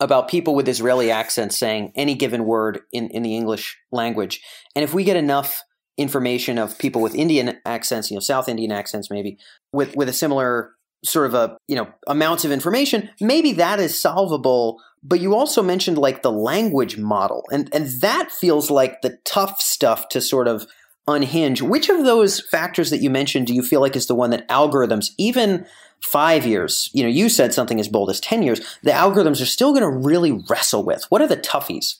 about 0.00 0.28
people 0.28 0.54
with 0.54 0.68
Israeli 0.68 1.10
accents 1.10 1.56
saying 1.56 1.92
any 1.94 2.14
given 2.14 2.44
word 2.44 2.80
in, 2.92 3.08
in 3.10 3.22
the 3.22 3.36
English 3.36 3.78
language. 3.90 4.42
And 4.74 4.82
if 4.82 4.92
we 4.92 5.04
get 5.04 5.16
enough 5.16 5.62
information 5.96 6.58
of 6.58 6.78
people 6.78 7.00
with 7.00 7.14
Indian 7.14 7.58
accents, 7.64 8.10
you 8.10 8.16
know, 8.16 8.20
South 8.20 8.48
Indian 8.48 8.72
accents 8.72 9.10
maybe, 9.10 9.38
with, 9.72 9.96
with 9.96 10.08
a 10.08 10.12
similar 10.12 10.72
sort 11.04 11.26
of 11.26 11.34
a, 11.34 11.56
you 11.68 11.76
know, 11.76 11.88
amounts 12.06 12.44
of 12.44 12.52
information, 12.52 13.08
maybe 13.20 13.52
that 13.52 13.80
is 13.80 14.00
solvable. 14.00 14.80
But 15.02 15.20
you 15.20 15.34
also 15.34 15.62
mentioned 15.62 15.98
like 15.98 16.22
the 16.22 16.32
language 16.32 16.98
model, 16.98 17.44
and, 17.50 17.68
and 17.72 17.86
that 18.00 18.30
feels 18.30 18.70
like 18.70 19.02
the 19.02 19.18
tough 19.24 19.60
stuff 19.60 20.08
to 20.10 20.20
sort 20.20 20.48
of 20.48 20.66
unhinge. 21.08 21.62
Which 21.62 21.88
of 21.88 22.04
those 22.04 22.40
factors 22.40 22.90
that 22.90 23.02
you 23.02 23.10
mentioned 23.10 23.46
do 23.46 23.54
you 23.54 23.62
feel 23.62 23.80
like 23.80 23.96
is 23.96 24.06
the 24.06 24.14
one 24.14 24.30
that 24.30 24.48
algorithms, 24.48 25.10
even 25.18 25.66
five 26.00 26.46
years, 26.46 26.90
you 26.92 27.02
know, 27.02 27.08
you 27.08 27.28
said 27.28 27.54
something 27.54 27.80
as 27.80 27.88
bold 27.88 28.10
as 28.10 28.20
10 28.20 28.42
years, 28.42 28.60
the 28.82 28.90
algorithms 28.90 29.40
are 29.40 29.46
still 29.46 29.72
going 29.72 29.82
to 29.82 30.06
really 30.06 30.32
wrestle 30.48 30.84
with? 30.84 31.04
What 31.08 31.22
are 31.22 31.28
the 31.28 31.36
toughies? 31.36 31.96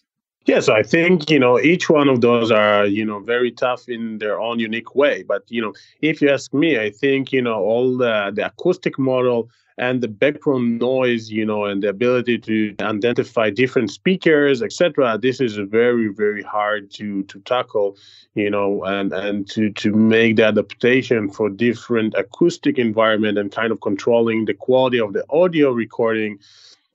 Yes, 0.46 0.68
I 0.68 0.84
think, 0.84 1.28
you 1.28 1.40
know, 1.40 1.58
each 1.58 1.90
one 1.90 2.08
of 2.08 2.20
those 2.20 2.52
are, 2.52 2.86
you 2.86 3.04
know, 3.04 3.18
very 3.18 3.50
tough 3.50 3.88
in 3.88 4.18
their 4.18 4.40
own 4.40 4.60
unique 4.60 4.94
way. 4.94 5.24
But, 5.24 5.42
you 5.48 5.60
know, 5.60 5.74
if 6.02 6.22
you 6.22 6.30
ask 6.30 6.54
me, 6.54 6.78
I 6.78 6.90
think, 6.90 7.32
you 7.32 7.42
know, 7.42 7.56
all 7.56 7.96
the, 7.96 8.30
the 8.32 8.46
acoustic 8.46 8.96
model 8.96 9.50
and 9.76 10.00
the 10.00 10.08
background 10.08 10.78
noise, 10.78 11.30
you 11.30 11.44
know, 11.44 11.64
and 11.64 11.82
the 11.82 11.88
ability 11.88 12.38
to 12.38 12.76
identify 12.80 13.50
different 13.50 13.90
speakers, 13.90 14.62
etc. 14.62 15.18
This 15.20 15.40
is 15.40 15.56
very, 15.56 16.08
very 16.08 16.42
hard 16.42 16.92
to 16.92 17.24
to 17.24 17.40
tackle, 17.40 17.96
you 18.34 18.48
know, 18.48 18.84
and 18.84 19.12
and 19.12 19.48
to 19.50 19.70
to 19.70 19.92
make 19.92 20.36
the 20.36 20.46
adaptation 20.46 21.28
for 21.28 21.50
different 21.50 22.14
acoustic 22.16 22.78
environment 22.78 23.36
and 23.36 23.52
kind 23.52 23.72
of 23.72 23.80
controlling 23.80 24.44
the 24.44 24.54
quality 24.54 25.00
of 25.00 25.12
the 25.12 25.24
audio 25.28 25.72
recording 25.72 26.38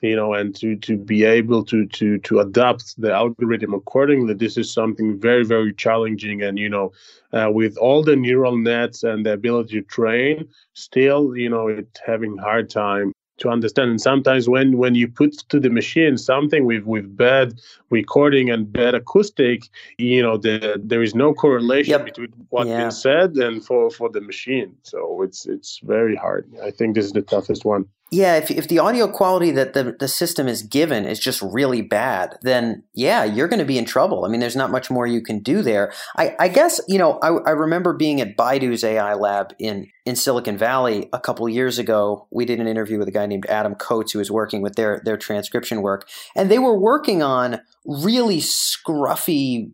you 0.01 0.15
know 0.15 0.34
and 0.34 0.55
to 0.55 0.75
to 0.77 0.98
be 0.98 1.24
able 1.24 1.63
to 1.63 1.86
to 1.88 2.17
to 2.20 2.39
adapt 2.39 3.00
the 3.00 3.13
algorithm 3.13 3.74
accordingly 3.74 4.34
this 4.34 4.58
is 4.58 4.72
something 4.72 5.20
very 5.20 5.46
very 5.46 5.74
challenging. 5.74 6.41
And 6.41 6.58
you 6.58 6.70
know 6.70 6.91
uh, 7.34 7.50
with 7.51 7.77
all 7.77 8.03
the 8.03 8.15
neural 8.15 8.58
nets 8.58 9.03
and 9.03 9.25
the 9.25 9.34
ability 9.34 9.81
to 9.81 9.88
train 9.88 10.48
still 10.74 11.36
you 11.36 11.50
know 11.50 11.67
it's 11.67 12.00
having 12.05 12.38
hard 12.38 12.70
time 12.70 13.13
to 13.38 13.50
understand. 13.50 13.89
And 13.89 14.01
sometimes 14.01 14.48
when 14.48 14.77
when 14.77 14.96
you 14.96 15.08
put 15.08 15.34
to 15.50 15.60
the 15.60 15.70
machine 15.70 16.17
something 16.17 16.65
with 16.65 16.84
with 16.84 17.15
bad 17.15 17.60
recording 17.89 18.50
and 18.50 18.72
bad 18.72 18.96
acoustic 18.96 19.63
you 19.98 20.22
know 20.22 20.38
the, 20.38 20.79
there 20.84 21.03
is 21.03 21.13
no 21.13 21.34
correlation 21.34 21.91
yep. 21.91 22.05
between 22.05 22.34
what 22.50 22.67
yeah. 22.67 22.77
been 22.81 22.91
said 22.91 23.36
and 23.36 23.63
for 23.65 23.89
for 23.91 24.10
the 24.10 24.22
machine. 24.22 24.75
So 24.84 25.22
it's 25.22 25.46
it's 25.46 25.79
very 25.84 26.15
hard. 26.15 26.50
I 26.63 26.72
think 26.72 26.96
this 26.96 27.05
is 27.05 27.13
the 27.13 27.22
toughest 27.22 27.65
one 27.65 27.86
Yeah, 28.13 28.36
if, 28.36 28.51
if 28.51 28.68
the 28.68 28.80
audio 28.80 29.08
quality 29.08 29.51
that 29.51 29.72
the, 29.72 29.96
the 29.98 30.10
system 30.10 30.50
is 30.50 30.63
given 30.63 31.06
is 31.06 31.18
just 31.18 31.41
really 31.41 31.82
bad, 31.82 32.38
then 32.41 32.84
yeah, 32.94 33.24
you're 33.24 33.48
going 33.48 33.60
to 33.60 33.65
be 33.65 33.77
in 33.77 33.86
trouble. 33.86 34.25
I 34.25 34.27
mean, 34.27 34.41
there's 34.41 34.56
not 34.56 34.70
much 34.70 34.91
more 34.91 35.08
you 35.08 35.22
can 35.22 35.39
do 35.39 35.62
there. 35.62 35.94
I, 36.18 36.36
I 36.38 36.50
guess, 36.50 36.82
you 36.89 36.98
know, 36.98 37.20
I, 37.24 37.30
I 37.30 37.51
remember 37.51 37.94
being 37.94 38.20
at 38.20 38.36
Baidu's 38.36 38.84
AI 38.84 39.13
lab 39.13 39.56
in, 39.60 39.88
in 40.06 40.18
Silicon 40.18 40.58
Valley 40.58 41.08
a 41.13 41.22
couple 41.22 41.48
years 41.48 41.80
ago. 41.80 42.27
We 42.32 42.44
did 42.44 42.60
an 42.60 42.68
interview 42.68 43.00
with 43.00 43.08
a 43.08 43.12
guy 43.12 43.27
named 43.27 43.46
Adam 43.46 43.75
Coates 43.75 44.12
who 44.12 44.20
was 44.20 44.30
working 44.30 44.62
with 44.62 44.75
their, 44.75 45.01
their 45.06 45.15
transcription 45.15 45.82
work. 45.82 46.10
And 46.36 46.51
they 46.51 46.60
were 46.60 46.77
working 46.77 47.24
on 47.24 47.62
really 47.86 48.39
scruffy 48.39 49.72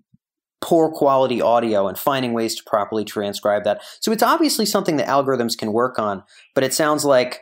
poor 0.62 0.92
quality 0.92 1.42
audio 1.42 1.88
and 1.88 1.98
finding 1.98 2.34
ways 2.34 2.56
to 2.56 2.64
properly 2.66 3.04
transcribe 3.04 3.64
that. 3.64 3.82
So 4.00 4.12
it's 4.12 4.24
obviously 4.24 4.68
something 4.68 4.98
that 4.98 5.08
algorithms 5.08 5.58
can 5.58 5.74
work 5.74 5.98
on, 5.98 6.24
but 6.54 6.64
it 6.64 6.74
sounds 6.74 7.04
like 7.04 7.42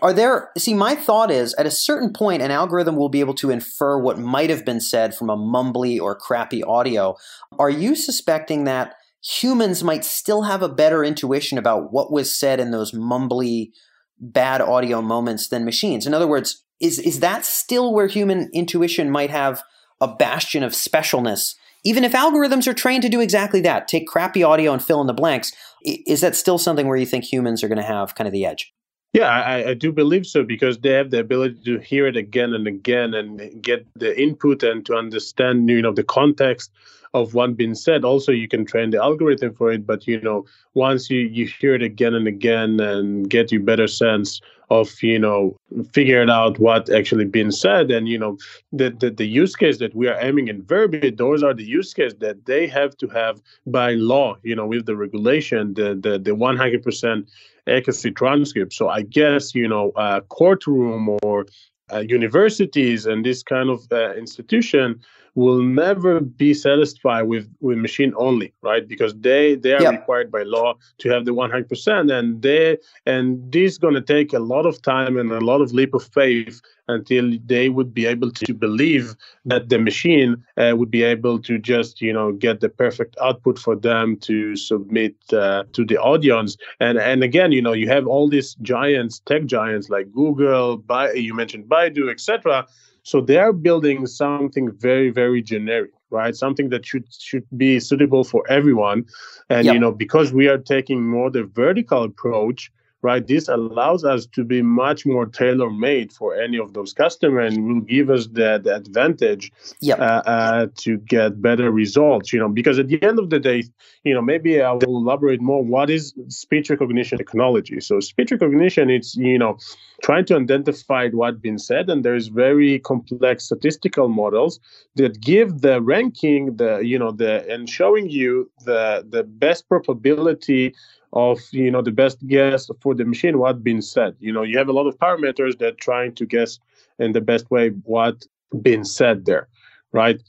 are 0.00 0.12
there 0.12 0.50
see 0.56 0.74
my 0.74 0.94
thought 0.94 1.30
is 1.30 1.54
at 1.54 1.66
a 1.66 1.70
certain 1.70 2.12
point 2.12 2.42
an 2.42 2.50
algorithm 2.50 2.96
will 2.96 3.08
be 3.08 3.20
able 3.20 3.34
to 3.34 3.50
infer 3.50 3.98
what 3.98 4.18
might 4.18 4.50
have 4.50 4.64
been 4.64 4.80
said 4.80 5.14
from 5.14 5.28
a 5.28 5.36
mumbly 5.36 6.00
or 6.00 6.16
crappy 6.16 6.62
audio. 6.62 7.16
Are 7.58 7.70
you 7.70 7.94
suspecting 7.94 8.64
that 8.64 8.94
humans 9.22 9.84
might 9.84 10.04
still 10.04 10.42
have 10.42 10.62
a 10.62 10.68
better 10.68 11.04
intuition 11.04 11.58
about 11.58 11.92
what 11.92 12.12
was 12.12 12.34
said 12.34 12.60
in 12.60 12.70
those 12.70 12.92
mumbly 12.92 13.72
bad 14.18 14.60
audio 14.60 15.02
moments 15.02 15.48
than 15.48 15.64
machines? 15.64 16.06
In 16.06 16.14
other 16.14 16.28
words 16.28 16.64
is 16.80 16.98
is 16.98 17.20
that 17.20 17.44
still 17.44 17.92
where 17.92 18.06
human 18.06 18.50
intuition 18.52 19.10
might 19.10 19.30
have 19.30 19.62
a 20.00 20.08
bastion 20.08 20.62
of 20.62 20.72
specialness? 20.72 21.54
Even 21.86 22.04
if 22.04 22.12
algorithms 22.12 22.66
are 22.66 22.72
trained 22.72 23.02
to 23.02 23.10
do 23.10 23.20
exactly 23.20 23.60
that 23.60 23.86
take 23.86 24.06
crappy 24.06 24.42
audio 24.42 24.72
and 24.72 24.82
fill 24.82 25.02
in 25.02 25.06
the 25.06 25.12
blanks 25.12 25.52
is 25.84 26.22
that 26.22 26.34
still 26.34 26.56
something 26.56 26.88
where 26.88 26.96
you 26.96 27.04
think 27.04 27.24
humans 27.24 27.62
are 27.62 27.68
going 27.68 27.76
to 27.76 27.84
have 27.84 28.14
kind 28.14 28.26
of 28.26 28.32
the 28.32 28.46
edge 28.46 28.73
yeah, 29.14 29.28
I, 29.28 29.70
I, 29.70 29.74
do 29.74 29.92
believe 29.92 30.26
so 30.26 30.42
because 30.42 30.78
they 30.78 30.90
have 30.90 31.10
the 31.10 31.20
ability 31.20 31.60
to 31.66 31.78
hear 31.78 32.08
it 32.08 32.16
again 32.16 32.52
and 32.52 32.66
again 32.66 33.14
and 33.14 33.62
get 33.62 33.86
the 33.94 34.20
input 34.20 34.64
and 34.64 34.84
to 34.86 34.96
understand, 34.96 35.70
you 35.70 35.80
know, 35.80 35.92
the 35.92 36.02
context 36.02 36.72
of 37.14 37.32
what 37.32 37.56
being 37.56 37.74
said. 37.74 38.04
Also, 38.04 38.32
you 38.32 38.48
can 38.48 38.64
train 38.64 38.90
the 38.90 39.02
algorithm 39.02 39.54
for 39.54 39.72
it, 39.72 39.86
but 39.86 40.06
you 40.06 40.20
know, 40.20 40.44
once 40.74 41.08
you 41.08 41.20
you 41.20 41.46
hear 41.46 41.74
it 41.74 41.82
again 41.82 42.14
and 42.14 42.26
again 42.26 42.80
and 42.80 43.30
get 43.30 43.50
you 43.52 43.60
better 43.60 43.86
sense 43.86 44.40
of 44.70 45.02
you 45.02 45.18
know 45.18 45.56
figuring 45.92 46.30
out 46.30 46.58
what 46.58 46.90
actually 46.90 47.24
being 47.24 47.50
said 47.50 47.90
and 47.90 48.08
you 48.08 48.18
know 48.18 48.36
the, 48.72 48.90
the 48.90 49.10
the 49.10 49.26
use 49.26 49.54
case 49.54 49.78
that 49.78 49.94
we 49.94 50.08
are 50.08 50.18
aiming 50.20 50.48
in 50.48 50.62
verbit 50.62 51.18
those 51.18 51.42
are 51.42 51.52
the 51.52 51.64
use 51.64 51.92
case 51.92 52.14
that 52.18 52.46
they 52.46 52.66
have 52.66 52.96
to 52.96 53.06
have 53.08 53.42
by 53.66 53.92
law 53.92 54.36
you 54.42 54.56
know 54.56 54.66
with 54.66 54.86
the 54.86 54.96
regulation 54.96 55.74
the 55.74 55.94
the, 55.94 56.18
the 56.18 56.30
100% 56.30 57.26
accuracy 57.66 58.10
transcript 58.10 58.72
so 58.72 58.88
i 58.88 59.02
guess 59.02 59.54
you 59.54 59.68
know 59.68 59.92
a 59.96 60.22
courtroom 60.22 61.18
or 61.22 61.44
uh, 61.92 61.98
universities 61.98 63.04
and 63.04 63.24
this 63.24 63.42
kind 63.42 63.68
of 63.68 63.86
uh, 63.92 64.14
institution 64.14 64.98
will 65.34 65.62
never 65.62 66.20
be 66.20 66.54
satisfied 66.54 67.22
with 67.22 67.48
with 67.60 67.78
machine 67.78 68.12
only 68.16 68.52
right 68.62 68.86
because 68.86 69.14
they 69.16 69.56
they 69.56 69.72
are 69.72 69.82
yep. 69.82 69.92
required 69.92 70.30
by 70.30 70.42
law 70.42 70.74
to 70.98 71.08
have 71.08 71.24
the 71.24 71.32
100% 71.32 72.12
and 72.12 72.42
they 72.42 72.78
and 73.06 73.52
this 73.52 73.72
is 73.72 73.78
going 73.78 73.94
to 73.94 74.00
take 74.00 74.32
a 74.32 74.38
lot 74.38 74.64
of 74.66 74.80
time 74.82 75.16
and 75.16 75.32
a 75.32 75.40
lot 75.40 75.60
of 75.60 75.72
leap 75.72 75.94
of 75.94 76.04
faith 76.04 76.60
until 76.88 77.32
they 77.46 77.68
would 77.68 77.94
be 77.94 78.06
able 78.06 78.30
to 78.30 78.52
believe 78.52 79.16
that 79.44 79.70
the 79.70 79.78
machine 79.78 80.36
uh, 80.58 80.74
would 80.76 80.90
be 80.90 81.02
able 81.02 81.40
to 81.40 81.58
just 81.58 82.00
you 82.00 82.12
know 82.12 82.32
get 82.32 82.60
the 82.60 82.68
perfect 82.68 83.16
output 83.20 83.58
for 83.58 83.74
them 83.74 84.16
to 84.18 84.54
submit 84.54 85.14
uh, 85.32 85.64
to 85.72 85.84
the 85.84 85.96
audience 85.96 86.56
and 86.78 86.98
and 86.98 87.24
again 87.24 87.50
you 87.50 87.62
know 87.62 87.72
you 87.72 87.88
have 87.88 88.06
all 88.06 88.28
these 88.28 88.54
giants 88.62 89.20
tech 89.20 89.46
giants 89.46 89.88
like 89.88 90.12
google 90.12 90.76
by 90.76 91.12
you 91.12 91.34
mentioned 91.34 91.64
baidu 91.64 92.10
etc 92.10 92.66
so 93.04 93.20
they 93.20 93.36
are 93.36 93.52
building 93.52 94.06
something 94.06 94.72
very, 94.72 95.10
very 95.10 95.42
generic, 95.42 95.92
right? 96.10 96.34
Something 96.34 96.70
that 96.70 96.86
should 96.86 97.04
should 97.12 97.44
be 97.56 97.78
suitable 97.78 98.24
for 98.24 98.42
everyone. 98.50 99.04
And 99.50 99.66
yep. 99.66 99.74
you 99.74 99.80
know, 99.80 99.92
because 99.92 100.32
we 100.32 100.48
are 100.48 100.58
taking 100.58 101.06
more 101.06 101.30
the 101.30 101.44
vertical 101.44 102.02
approach, 102.02 102.72
right? 103.04 103.26
This 103.26 103.48
allows 103.48 104.02
us 104.02 104.24
to 104.28 104.42
be 104.42 104.62
much 104.62 105.04
more 105.04 105.26
tailor 105.26 105.70
made 105.70 106.10
for 106.10 106.34
any 106.34 106.58
of 106.58 106.72
those 106.72 106.94
customers 106.94 107.54
and 107.54 107.68
will 107.68 107.80
give 107.82 108.08
us 108.08 108.26
the, 108.28 108.58
the 108.64 108.74
advantage 108.74 109.52
yep. 109.80 110.00
uh, 110.00 110.22
uh, 110.26 110.66
to 110.78 110.96
get 110.96 111.40
better 111.42 111.70
results, 111.70 112.32
you 112.32 112.38
know, 112.40 112.48
because 112.48 112.78
at 112.78 112.88
the 112.88 113.00
end 113.02 113.18
of 113.18 113.28
the 113.28 113.38
day, 113.38 113.62
you 114.04 114.14
know, 114.14 114.22
maybe 114.22 114.62
I 114.62 114.72
will 114.72 114.96
elaborate 115.02 115.42
more. 115.42 115.62
What 115.62 115.90
is 115.90 116.14
speech 116.28 116.70
recognition 116.70 117.18
technology? 117.18 117.78
So 117.80 118.00
speech 118.00 118.32
recognition, 118.32 118.88
it's, 118.88 119.14
you 119.14 119.38
know, 119.38 119.58
trying 120.02 120.24
to 120.26 120.36
identify 120.36 121.10
what 121.10 121.42
been 121.42 121.58
said 121.58 121.90
and 121.90 122.04
there's 122.04 122.28
very 122.28 122.78
complex 122.78 123.44
statistical 123.44 124.08
models 124.08 124.60
that 124.96 125.20
give 125.20 125.60
the 125.60 125.80
ranking 125.82 126.56
the 126.56 126.80
you 126.80 126.98
know 126.98 127.10
the 127.10 127.48
and 127.50 127.68
showing 127.68 128.08
you 128.08 128.50
the 128.64 129.06
the 129.08 129.22
best 129.24 129.68
probability 129.68 130.74
of 131.14 131.40
you 131.52 131.70
know 131.70 131.80
the 131.80 131.92
best 131.92 132.24
guess 132.26 132.68
for 132.80 132.94
the 132.94 133.04
machine 133.04 133.38
what 133.38 133.64
been 133.64 133.80
said. 133.80 134.14
You 134.20 134.32
know 134.32 134.42
you 134.42 134.58
have 134.58 134.68
a 134.68 134.72
lot 134.72 134.86
of 134.86 134.98
parameters 134.98 135.58
that 135.58 135.78
trying 135.78 136.14
to 136.16 136.26
guess 136.26 136.58
in 136.98 137.12
the 137.12 137.20
best 137.20 137.50
way 137.50 137.70
what 137.84 138.26
been 138.60 138.84
said 138.84 139.24
there 139.24 139.48
right? 139.92 140.20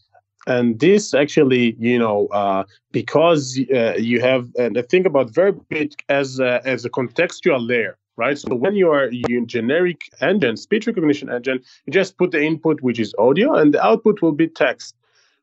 And 0.47 0.79
this 0.79 1.13
actually 1.13 1.75
you 1.79 1.99
know 1.99 2.27
uh, 2.27 2.63
because 2.91 3.59
uh, 3.73 3.95
you 3.97 4.21
have 4.21 4.47
and 4.57 4.77
I 4.77 4.83
think 4.83 5.05
about 5.07 5.31
verbit 5.31 5.95
as 6.07 6.39
a, 6.39 6.61
as 6.65 6.85
a 6.85 6.89
contextual 6.89 7.67
layer 7.67 7.97
right? 8.17 8.37
So 8.37 8.55
when 8.55 8.75
you 8.75 8.91
are 8.91 9.09
in 9.29 9.45
generic 9.47 10.01
engine 10.21 10.55
speech 10.55 10.87
recognition 10.87 11.29
engine 11.29 11.59
you 11.85 11.91
just 11.91 12.17
put 12.17 12.31
the 12.31 12.41
input 12.41 12.81
which 12.81 12.99
is 12.99 13.13
audio 13.17 13.55
and 13.55 13.73
the 13.73 13.83
output 13.83 14.21
will 14.21 14.31
be 14.31 14.47
text 14.47 14.95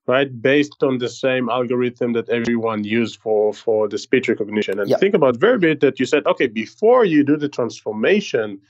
right? 0.06 0.42
Based 0.42 0.82
on 0.82 0.98
the 0.98 1.08
same 1.08 1.48
algorithm 1.48 2.12
that 2.14 2.28
everyone 2.28 2.84
used 2.84 3.20
for 3.20 3.52
for 3.52 3.88
the 3.88 3.98
speech 3.98 4.28
recognition. 4.28 4.78
And 4.80 4.90
think 4.98 5.14
about 5.14 5.38
verbit 5.38 5.80
that 5.80 6.00
you 6.00 6.06
said 6.06 6.26
okay 6.26 6.46
before 6.46 7.04
you 7.04 7.24
do 7.24 7.36
the 7.36 7.48
transformation 7.48 8.60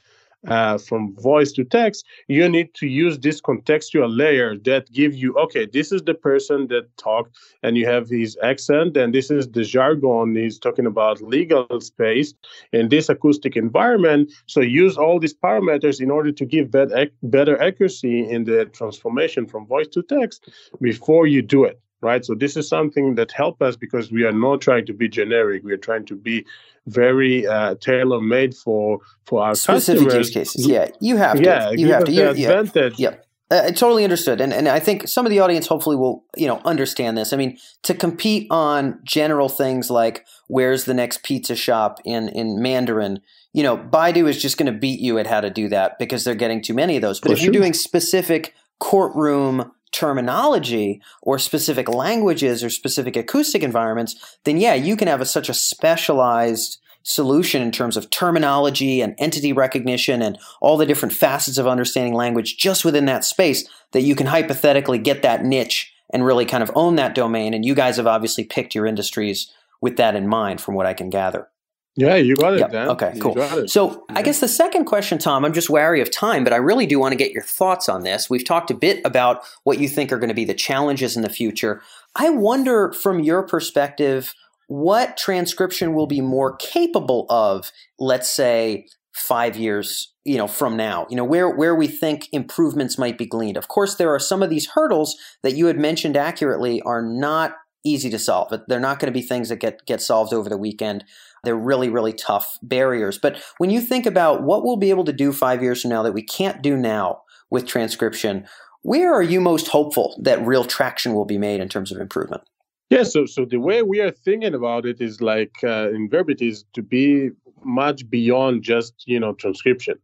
uh, 0.48 0.78
from 0.78 1.14
voice 1.16 1.52
to 1.52 1.64
text, 1.64 2.04
you 2.28 2.48
need 2.48 2.74
to 2.74 2.86
use 2.86 3.18
this 3.18 3.40
contextual 3.40 4.16
layer 4.16 4.56
that 4.58 4.90
give 4.92 5.14
you, 5.14 5.34
okay, 5.36 5.66
this 5.66 5.92
is 5.92 6.02
the 6.02 6.14
person 6.14 6.68
that 6.68 6.96
talked, 6.96 7.36
and 7.62 7.76
you 7.76 7.86
have 7.86 8.08
his 8.08 8.36
accent, 8.42 8.96
and 8.96 9.14
this 9.14 9.30
is 9.30 9.48
the 9.48 9.64
jargon. 9.64 10.34
He's 10.34 10.58
talking 10.58 10.86
about 10.86 11.22
legal 11.22 11.80
space 11.80 12.34
in 12.72 12.88
this 12.88 13.08
acoustic 13.08 13.56
environment. 13.56 14.32
So 14.46 14.60
use 14.60 14.96
all 14.96 15.18
these 15.18 15.34
parameters 15.34 16.00
in 16.00 16.10
order 16.10 16.32
to 16.32 16.44
give 16.44 16.70
better, 16.70 17.08
better 17.22 17.60
accuracy 17.60 18.28
in 18.28 18.44
the 18.44 18.66
transformation 18.66 19.46
from 19.46 19.66
voice 19.66 19.88
to 19.88 20.02
text 20.02 20.48
before 20.80 21.26
you 21.26 21.42
do 21.42 21.64
it 21.64 21.80
right? 22.02 22.24
So 22.24 22.34
this 22.34 22.56
is 22.56 22.68
something 22.68 23.14
that 23.14 23.32
help 23.32 23.62
us 23.62 23.76
because 23.76 24.10
we 24.10 24.24
are 24.24 24.32
not 24.32 24.60
trying 24.60 24.86
to 24.86 24.92
be 24.92 25.08
generic. 25.08 25.62
We 25.64 25.72
are 25.72 25.78
trying 25.78 26.04
to 26.06 26.16
be 26.16 26.44
very 26.86 27.46
uh, 27.46 27.76
tailor 27.76 28.20
made 28.20 28.54
for 28.54 29.00
for 29.24 29.42
our 29.42 29.54
specific 29.54 30.04
customers. 30.04 30.28
use 30.28 30.34
cases. 30.34 30.66
Yeah, 30.66 30.88
you 31.00 31.16
have 31.16 31.36
to. 31.36 31.42
Yeah, 31.42 31.70
you 31.70 31.92
have 31.92 32.04
to. 32.04 32.12
You, 32.12 32.28
advantage. 32.28 32.98
Yeah. 32.98 33.10
Yep. 33.10 33.26
Uh, 33.50 33.70
totally 33.70 34.02
understood, 34.02 34.40
and 34.40 34.52
and 34.52 34.66
I 34.66 34.80
think 34.80 35.06
some 35.06 35.26
of 35.26 35.30
the 35.30 35.40
audience 35.40 35.66
hopefully 35.66 35.96
will 35.96 36.24
you 36.36 36.46
know 36.46 36.60
understand 36.64 37.18
this. 37.18 37.34
I 37.34 37.36
mean, 37.36 37.58
to 37.82 37.92
compete 37.92 38.46
on 38.50 38.98
general 39.04 39.50
things 39.50 39.90
like 39.90 40.24
where's 40.48 40.84
the 40.84 40.94
next 40.94 41.22
pizza 41.22 41.54
shop 41.54 42.00
in 42.04 42.30
in 42.30 42.62
Mandarin, 42.62 43.20
you 43.52 43.62
know, 43.62 43.76
Baidu 43.76 44.26
is 44.26 44.40
just 44.40 44.56
going 44.56 44.72
to 44.72 44.78
beat 44.78 45.00
you 45.00 45.18
at 45.18 45.26
how 45.26 45.42
to 45.42 45.50
do 45.50 45.68
that 45.68 45.98
because 45.98 46.24
they're 46.24 46.34
getting 46.34 46.62
too 46.62 46.72
many 46.72 46.96
of 46.96 47.02
those. 47.02 47.20
But 47.20 47.28
For 47.28 47.32
if 47.34 47.38
sure. 47.40 47.44
you're 47.44 47.60
doing 47.60 47.74
specific 47.74 48.54
courtroom 48.78 49.70
terminology 49.92 51.00
or 51.22 51.38
specific 51.38 51.88
languages 51.88 52.64
or 52.64 52.70
specific 52.70 53.16
acoustic 53.16 53.62
environments, 53.62 54.38
then 54.44 54.56
yeah, 54.56 54.74
you 54.74 54.96
can 54.96 55.08
have 55.08 55.20
a, 55.20 55.26
such 55.26 55.48
a 55.48 55.54
specialized 55.54 56.78
solution 57.04 57.62
in 57.62 57.72
terms 57.72 57.96
of 57.96 58.10
terminology 58.10 59.00
and 59.00 59.14
entity 59.18 59.52
recognition 59.52 60.22
and 60.22 60.38
all 60.60 60.76
the 60.76 60.86
different 60.86 61.12
facets 61.12 61.58
of 61.58 61.66
understanding 61.66 62.14
language 62.14 62.56
just 62.56 62.84
within 62.84 63.06
that 63.06 63.24
space 63.24 63.68
that 63.92 64.02
you 64.02 64.14
can 64.14 64.26
hypothetically 64.26 64.98
get 64.98 65.22
that 65.22 65.44
niche 65.44 65.92
and 66.10 66.24
really 66.24 66.44
kind 66.44 66.62
of 66.62 66.70
own 66.74 66.96
that 66.96 67.14
domain. 67.14 67.54
And 67.54 67.64
you 67.64 67.74
guys 67.74 67.96
have 67.96 68.06
obviously 68.06 68.44
picked 68.44 68.74
your 68.74 68.86
industries 68.86 69.52
with 69.80 69.96
that 69.96 70.14
in 70.14 70.28
mind, 70.28 70.60
from 70.60 70.74
what 70.74 70.86
I 70.86 70.94
can 70.94 71.10
gather. 71.10 71.48
Yeah, 71.94 72.16
you 72.16 72.36
got 72.36 72.54
it. 72.54 72.60
Yep. 72.60 72.72
Dan. 72.72 72.88
Okay, 72.90 73.12
cool. 73.20 73.36
So 73.68 74.04
yeah. 74.08 74.18
I 74.18 74.22
guess 74.22 74.40
the 74.40 74.48
second 74.48 74.86
question, 74.86 75.18
Tom, 75.18 75.44
I'm 75.44 75.52
just 75.52 75.68
wary 75.68 76.00
of 76.00 76.10
time, 76.10 76.42
but 76.42 76.52
I 76.52 76.56
really 76.56 76.86
do 76.86 76.98
want 76.98 77.12
to 77.12 77.16
get 77.16 77.32
your 77.32 77.42
thoughts 77.42 77.88
on 77.88 78.02
this. 78.02 78.30
We've 78.30 78.44
talked 78.44 78.70
a 78.70 78.74
bit 78.74 79.02
about 79.04 79.42
what 79.64 79.78
you 79.78 79.88
think 79.88 80.10
are 80.10 80.18
going 80.18 80.28
to 80.28 80.34
be 80.34 80.46
the 80.46 80.54
challenges 80.54 81.16
in 81.16 81.22
the 81.22 81.28
future. 81.28 81.82
I 82.16 82.30
wonder, 82.30 82.92
from 82.92 83.20
your 83.20 83.42
perspective, 83.42 84.34
what 84.68 85.18
transcription 85.18 85.92
will 85.92 86.06
be 86.06 86.22
more 86.22 86.56
capable 86.56 87.26
of, 87.28 87.70
let's 87.98 88.30
say, 88.30 88.86
five 89.14 89.56
years 89.56 90.14
you 90.24 90.38
know 90.38 90.46
from 90.46 90.74
now 90.74 91.06
you 91.10 91.16
know 91.16 91.24
where 91.24 91.50
where 91.50 91.74
we 91.74 91.86
think 91.86 92.28
improvements 92.32 92.96
might 92.96 93.18
be 93.18 93.26
gleaned 93.26 93.58
of 93.58 93.68
course 93.68 93.96
there 93.96 94.08
are 94.08 94.18
some 94.18 94.42
of 94.42 94.48
these 94.48 94.70
hurdles 94.70 95.18
that 95.42 95.54
you 95.54 95.66
had 95.66 95.78
mentioned 95.78 96.16
accurately 96.16 96.80
are 96.82 97.02
not 97.02 97.56
easy 97.84 98.10
to 98.10 98.18
solve. 98.18 98.52
They're 98.68 98.80
not 98.80 98.98
going 98.98 99.12
to 99.12 99.18
be 99.18 99.26
things 99.26 99.48
that 99.48 99.56
get 99.56 99.84
get 99.86 100.00
solved 100.00 100.32
over 100.32 100.48
the 100.48 100.56
weekend. 100.56 101.04
They're 101.44 101.56
really, 101.56 101.88
really 101.88 102.12
tough 102.12 102.58
barriers. 102.62 103.18
But 103.18 103.42
when 103.58 103.70
you 103.70 103.80
think 103.80 104.06
about 104.06 104.42
what 104.42 104.64
we'll 104.64 104.76
be 104.76 104.90
able 104.90 105.04
to 105.04 105.12
do 105.12 105.32
five 105.32 105.62
years 105.62 105.82
from 105.82 105.90
now 105.90 106.02
that 106.02 106.12
we 106.12 106.22
can't 106.22 106.62
do 106.62 106.76
now 106.76 107.22
with 107.50 107.66
transcription, 107.66 108.46
where 108.82 109.12
are 109.12 109.22
you 109.22 109.40
most 109.40 109.68
hopeful 109.68 110.16
that 110.22 110.44
real 110.46 110.64
traction 110.64 111.14
will 111.14 111.24
be 111.24 111.38
made 111.38 111.60
in 111.60 111.68
terms 111.68 111.90
of 111.90 112.00
improvement? 112.00 112.42
Yeah, 112.90 113.04
so 113.04 113.24
so 113.24 113.46
the 113.46 113.58
way 113.58 113.82
we 113.82 114.00
are 114.00 114.10
thinking 114.10 114.54
about 114.54 114.84
it 114.84 115.00
is 115.00 115.20
like 115.22 115.54
uh, 115.64 115.88
in 115.90 116.10
Verbit 116.10 116.42
is 116.42 116.64
to 116.74 116.82
be 116.82 117.30
much 117.64 118.08
beyond 118.10 118.62
just 118.62 118.92
you 119.06 119.18
know 119.18 119.32
transcription, 119.32 119.94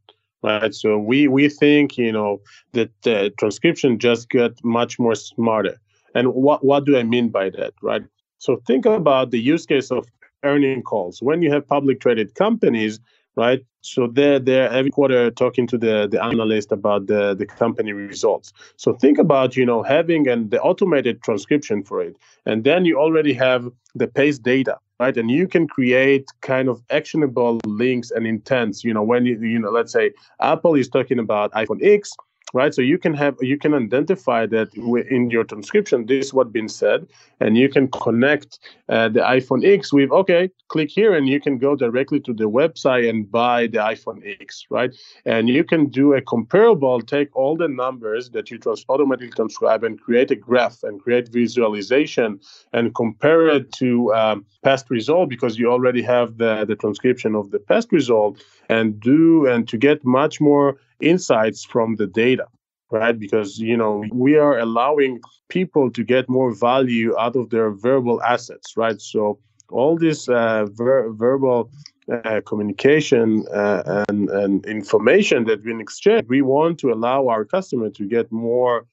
right? 0.43 0.75
So 0.75 0.99
we 0.99 1.29
we 1.29 1.51
think 1.51 1.99
you 1.99 2.13
know 2.13 2.41
that 2.73 3.07
uh, 3.07 3.29
transcription 3.39 3.99
just 3.99 4.31
got 4.31 4.53
much 4.65 4.99
more 4.99 5.15
smarter. 5.15 5.79
And 6.19 6.35
what 6.35 6.65
what 6.65 6.85
do 6.85 6.99
I 6.99 7.05
mean 7.05 7.29
by 7.29 7.51
that, 7.51 7.73
right? 7.81 8.05
So 8.39 8.51
think 8.67 8.87
about 8.87 9.31
the 9.31 9.39
use 9.39 9.67
case 9.67 9.91
of 9.91 10.07
earning 10.43 10.83
calls. 10.83 11.23
When 11.23 11.43
you 11.43 11.51
have 11.53 11.67
public 11.67 12.01
traded 12.01 12.35
companies, 12.35 13.01
right? 13.37 13.65
So 13.83 14.09
they're 14.09 14.69
every 14.71 14.91
quarter 14.91 15.31
talking 15.31 15.67
to 15.69 15.79
the 15.79 16.09
the 16.11 16.21
analyst 16.23 16.73
about 16.73 17.07
the 17.07 17.35
the 17.35 17.47
company 17.47 17.93
results. 17.93 18.53
So 18.77 18.95
think 18.95 19.19
about 19.19 19.57
you 19.57 19.65
know 19.65 19.83
having 19.83 20.29
and 20.29 20.51
the 20.51 20.61
automated 20.61 21.23
transcription 21.23 21.85
for 21.85 22.03
it, 22.03 22.17
and 22.47 22.65
then 22.65 22.85
you 22.85 22.99
already 22.99 23.35
have 23.35 23.71
the 23.95 24.09
pace 24.09 24.39
data, 24.39 24.77
right? 24.99 25.17
And 25.17 25.31
you 25.31 25.47
can 25.47 25.69
create 25.69 26.27
kind 26.41 26.69
of 26.69 26.83
actionable 26.91 27.61
links 27.65 28.11
and 28.11 28.27
intents. 28.27 28.83
You 28.83 28.93
know 28.93 29.05
when 29.05 29.25
you 29.25 29.35
you 29.41 29.61
know 29.61 29.71
let's 29.71 29.93
say 29.93 30.11
Apple 30.41 30.75
is 30.75 30.89
talking 30.89 31.21
about 31.21 31.53
iPhone 31.53 31.81
X 31.83 32.13
right? 32.55 32.75
So 32.75 32.83
you 32.83 32.99
can 32.99 33.15
have 33.15 33.37
you 33.41 33.59
can 33.59 33.75
identify 33.75 34.47
that 34.47 34.75
in 35.11 35.31
your 35.31 35.45
transcription 35.45 36.07
this 36.07 36.27
is 36.27 36.35
what 36.35 36.53
been 36.53 36.69
said 36.69 37.07
and 37.41 37.57
you 37.57 37.69
can 37.69 37.89
connect 37.89 38.59
uh, 38.89 39.09
the 39.09 39.21
iphone 39.21 39.65
x 39.65 39.93
with 39.93 40.11
okay 40.11 40.51
click 40.69 40.91
here 40.91 41.15
and 41.15 41.29
you 41.29 41.41
can 41.41 41.59
go 41.59 41.77
directly 41.77 42.21
to 42.21 42.33
the 42.33 42.49
website 42.51 43.09
and 43.09 43.31
buy 43.31 43.67
the 43.67 43.79
iphone 43.79 44.21
x 44.41 44.67
right? 44.71 44.95
And 45.25 45.49
you 45.49 45.65
can 45.65 45.87
do 45.87 46.15
a 46.15 46.23
comparable 46.23 47.01
take 47.01 47.35
all 47.37 47.57
the 47.57 47.69
numbers 47.69 48.31
that 48.31 48.51
you 48.51 48.59
trans- 48.59 48.85
automatically 48.89 49.31
transcribe 49.31 49.85
and 49.85 50.01
create 50.01 50.31
a 50.31 50.37
graph 50.37 50.83
and 50.83 51.01
create 51.01 51.29
visualization 51.29 52.41
and 52.73 52.95
compare 52.95 53.49
it 53.49 53.73
to 53.73 54.13
um, 54.15 54.45
past 54.63 54.91
result 54.91 55.29
because 55.29 55.59
you 55.59 55.71
already 55.71 56.03
have 56.03 56.39
the, 56.39 56.65
the 56.65 56.77
transcription 56.77 57.35
of 57.35 57.51
the 57.51 57.59
past 57.59 57.93
result 57.93 58.43
and 58.69 59.01
do 59.01 59.47
and 59.47 59.69
to 59.69 59.77
get 59.77 60.05
much 60.05 60.41
more 60.41 60.79
insights 61.01 61.65
from 61.65 61.97
the 61.97 62.07
data 62.07 62.47
right? 62.91 63.19
Because 63.19 63.59
you 63.59 63.77
know 63.77 64.05
we 64.13 64.37
are 64.37 64.59
allowing 64.59 65.21
people 65.49 65.91
to 65.91 66.03
get 66.03 66.29
more 66.29 66.55
value 66.55 67.17
out 67.19 67.37
of 67.37 67.51
their 67.51 67.71
verbal 67.71 68.23
assets 68.23 68.77
right? 68.77 69.01
So 69.01 69.39
all 69.71 69.99
this 69.99 70.29
uh, 70.29 70.67
ver- 70.73 71.13
verbal 71.13 71.71
uh, 72.11 72.41
communication 72.47 73.45
uh, 73.53 74.05
and, 74.09 74.31
and 74.31 74.65
information 74.67 75.45
that 75.45 75.63
we 75.63 75.79
exchange 75.81 76.25
we 76.29 76.41
want 76.41 76.79
to 76.79 76.91
allow 76.91 77.29
our 77.29 77.45
customer 77.45 77.91
to 77.91 78.07
get 78.07 78.31
more 78.33 78.87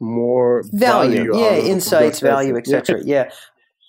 more 0.00 0.62
value, 0.72 1.32
value 1.32 1.38
yeah 1.38 1.56
insights 1.56 2.20
value 2.20 2.56
etc 2.56 3.00
yeah. 3.04 3.24
yeah. 3.24 3.30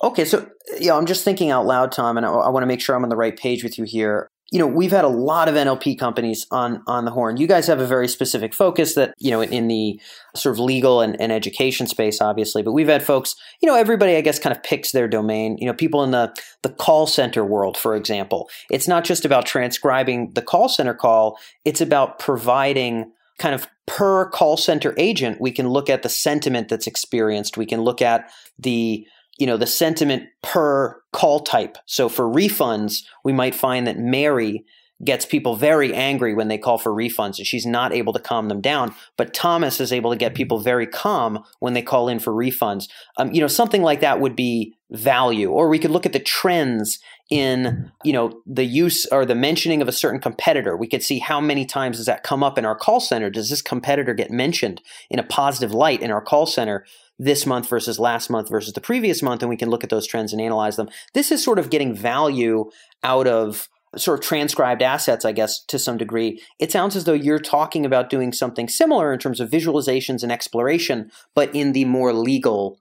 Okay 0.01 0.23
so 0.23 0.49
yeah 0.79 0.95
i'm 0.95 1.05
just 1.05 1.25
thinking 1.25 1.51
out 1.51 1.65
loud 1.65 1.91
tom 1.91 2.15
and 2.15 2.25
I, 2.25 2.29
I 2.29 2.49
want 2.49 2.63
to 2.63 2.67
make 2.67 2.79
sure 2.79 2.95
i'm 2.95 3.03
on 3.03 3.09
the 3.09 3.17
right 3.17 3.37
page 3.37 3.63
with 3.63 3.77
you 3.77 3.83
here 3.83 4.31
you 4.51 4.59
know, 4.59 4.67
we've 4.67 4.91
had 4.91 5.05
a 5.05 5.09
lot 5.09 5.47
of 5.47 5.55
NLP 5.55 5.97
companies 5.99 6.47
on 6.51 6.81
on 6.87 7.05
the 7.05 7.11
horn. 7.11 7.37
You 7.37 7.47
guys 7.47 7.67
have 7.67 7.79
a 7.79 7.85
very 7.85 8.07
specific 8.07 8.53
focus 8.53 8.95
that, 8.95 9.13
you 9.17 9.31
know, 9.31 9.41
in 9.41 9.67
the 9.67 9.99
sort 10.35 10.55
of 10.55 10.59
legal 10.59 11.01
and, 11.01 11.19
and 11.21 11.31
education 11.31 11.87
space, 11.87 12.21
obviously. 12.21 12.63
But 12.63 12.73
we've 12.73 12.87
had 12.87 13.03
folks, 13.03 13.35
you 13.61 13.67
know, 13.67 13.75
everybody 13.75 14.15
I 14.15 14.21
guess 14.21 14.39
kind 14.39 14.55
of 14.55 14.63
picks 14.63 14.91
their 14.91 15.07
domain. 15.07 15.57
You 15.59 15.67
know, 15.67 15.73
people 15.73 16.03
in 16.03 16.11
the 16.11 16.35
the 16.63 16.69
call 16.69 17.07
center 17.07 17.45
world, 17.45 17.77
for 17.77 17.95
example. 17.95 18.49
It's 18.71 18.87
not 18.87 19.03
just 19.03 19.25
about 19.25 19.45
transcribing 19.45 20.33
the 20.33 20.41
call 20.41 20.69
center 20.69 20.93
call, 20.93 21.37
it's 21.65 21.81
about 21.81 22.19
providing 22.19 23.11
kind 23.39 23.55
of 23.55 23.67
per 23.87 24.29
call 24.29 24.55
center 24.55 24.93
agent, 24.97 25.41
we 25.41 25.51
can 25.51 25.67
look 25.67 25.89
at 25.89 26.03
the 26.03 26.09
sentiment 26.09 26.69
that's 26.69 26.85
experienced. 26.85 27.57
We 27.57 27.65
can 27.65 27.81
look 27.81 28.03
at 28.03 28.29
the 28.59 29.07
you 29.39 29.47
know 29.47 29.57
the 29.57 29.67
sentiment 29.67 30.29
per 30.43 31.01
call 31.11 31.39
type. 31.39 31.77
So 31.85 32.09
for 32.09 32.25
refunds, 32.25 33.03
we 33.23 33.33
might 33.33 33.55
find 33.55 33.87
that 33.87 33.97
Mary 33.97 34.65
gets 35.03 35.25
people 35.25 35.55
very 35.55 35.93
angry 35.93 36.33
when 36.33 36.49
they 36.49 36.57
call 36.57 36.77
for 36.77 36.91
refunds 36.91 37.37
and 37.37 37.47
she's 37.47 37.65
not 37.65 37.93
able 37.93 38.11
to 38.11 38.19
calm 38.19 38.49
them 38.49 38.59
down. 38.59 38.93
But 39.15 39.33
Thomas 39.33 39.79
is 39.79 39.93
able 39.93 40.11
to 40.11 40.17
get 40.17 40.35
people 40.35 40.59
very 40.59 40.85
calm 40.85 41.43
when 41.59 41.73
they 41.73 41.81
call 41.81 42.09
in 42.09 42.19
for 42.19 42.33
refunds. 42.33 42.89
Um, 43.17 43.31
you 43.31 43.39
know, 43.39 43.47
something 43.47 43.81
like 43.81 44.01
that 44.01 44.19
would 44.19 44.35
be 44.35 44.75
value. 44.91 45.49
Or 45.49 45.69
we 45.69 45.79
could 45.79 45.91
look 45.91 46.05
at 46.05 46.13
the 46.13 46.19
trends 46.19 46.99
in, 47.29 47.91
you 48.03 48.11
know, 48.11 48.41
the 48.45 48.65
use 48.65 49.05
or 49.07 49.25
the 49.25 49.35
mentioning 49.35 49.81
of 49.81 49.87
a 49.87 49.93
certain 49.93 50.19
competitor. 50.19 50.75
We 50.75 50.87
could 50.87 51.03
see 51.03 51.19
how 51.19 51.39
many 51.39 51.65
times 51.65 51.97
does 51.97 52.07
that 52.07 52.23
come 52.23 52.43
up 52.43 52.57
in 52.57 52.65
our 52.65 52.75
call 52.75 52.99
center? 52.99 53.29
Does 53.29 53.49
this 53.49 53.61
competitor 53.61 54.13
get 54.13 54.31
mentioned 54.31 54.81
in 55.09 55.19
a 55.19 55.23
positive 55.23 55.71
light 55.71 56.01
in 56.01 56.11
our 56.11 56.21
call 56.21 56.45
center? 56.45 56.85
this 57.21 57.45
month 57.45 57.67
versus 57.67 57.99
last 57.99 58.29
month 58.29 58.49
versus 58.49 58.71
the 58.71 58.79
previous 58.79 59.21
month, 59.21 59.41
and 59.41 59.49
we 59.49 59.57
can 59.57 59.69
look 59.69 59.83
at 59.83 59.89
those 59.89 60.07
trends 60.07 60.31
and 60.31 60.41
analyze 60.41 60.77
them. 60.77 60.89
This 61.13 61.31
is 61.33 61.43
sort 61.43 61.59
of 61.59 61.69
getting 61.69 61.93
value 61.93 62.71
out 63.03 63.27
of 63.27 63.67
sort 63.97 64.19
of 64.19 64.25
transcribed 64.25 64.81
assets, 64.81 65.25
I 65.25 65.31
guess, 65.31 65.59
to 65.65 65.77
some 65.77 65.97
degree. 65.97 66.41
It 66.59 66.71
sounds 66.71 66.95
as 66.95 67.03
though 67.03 67.13
you're 67.13 67.39
talking 67.39 67.85
about 67.85 68.09
doing 68.09 68.31
something 68.31 68.69
similar 68.69 69.11
in 69.11 69.19
terms 69.19 69.39
of 69.39 69.49
visualizations 69.49 70.23
and 70.23 70.31
exploration, 70.31 71.11
but 71.35 71.53
in 71.53 71.73
the 71.73 71.85
more 71.85 72.13
legal 72.13 72.79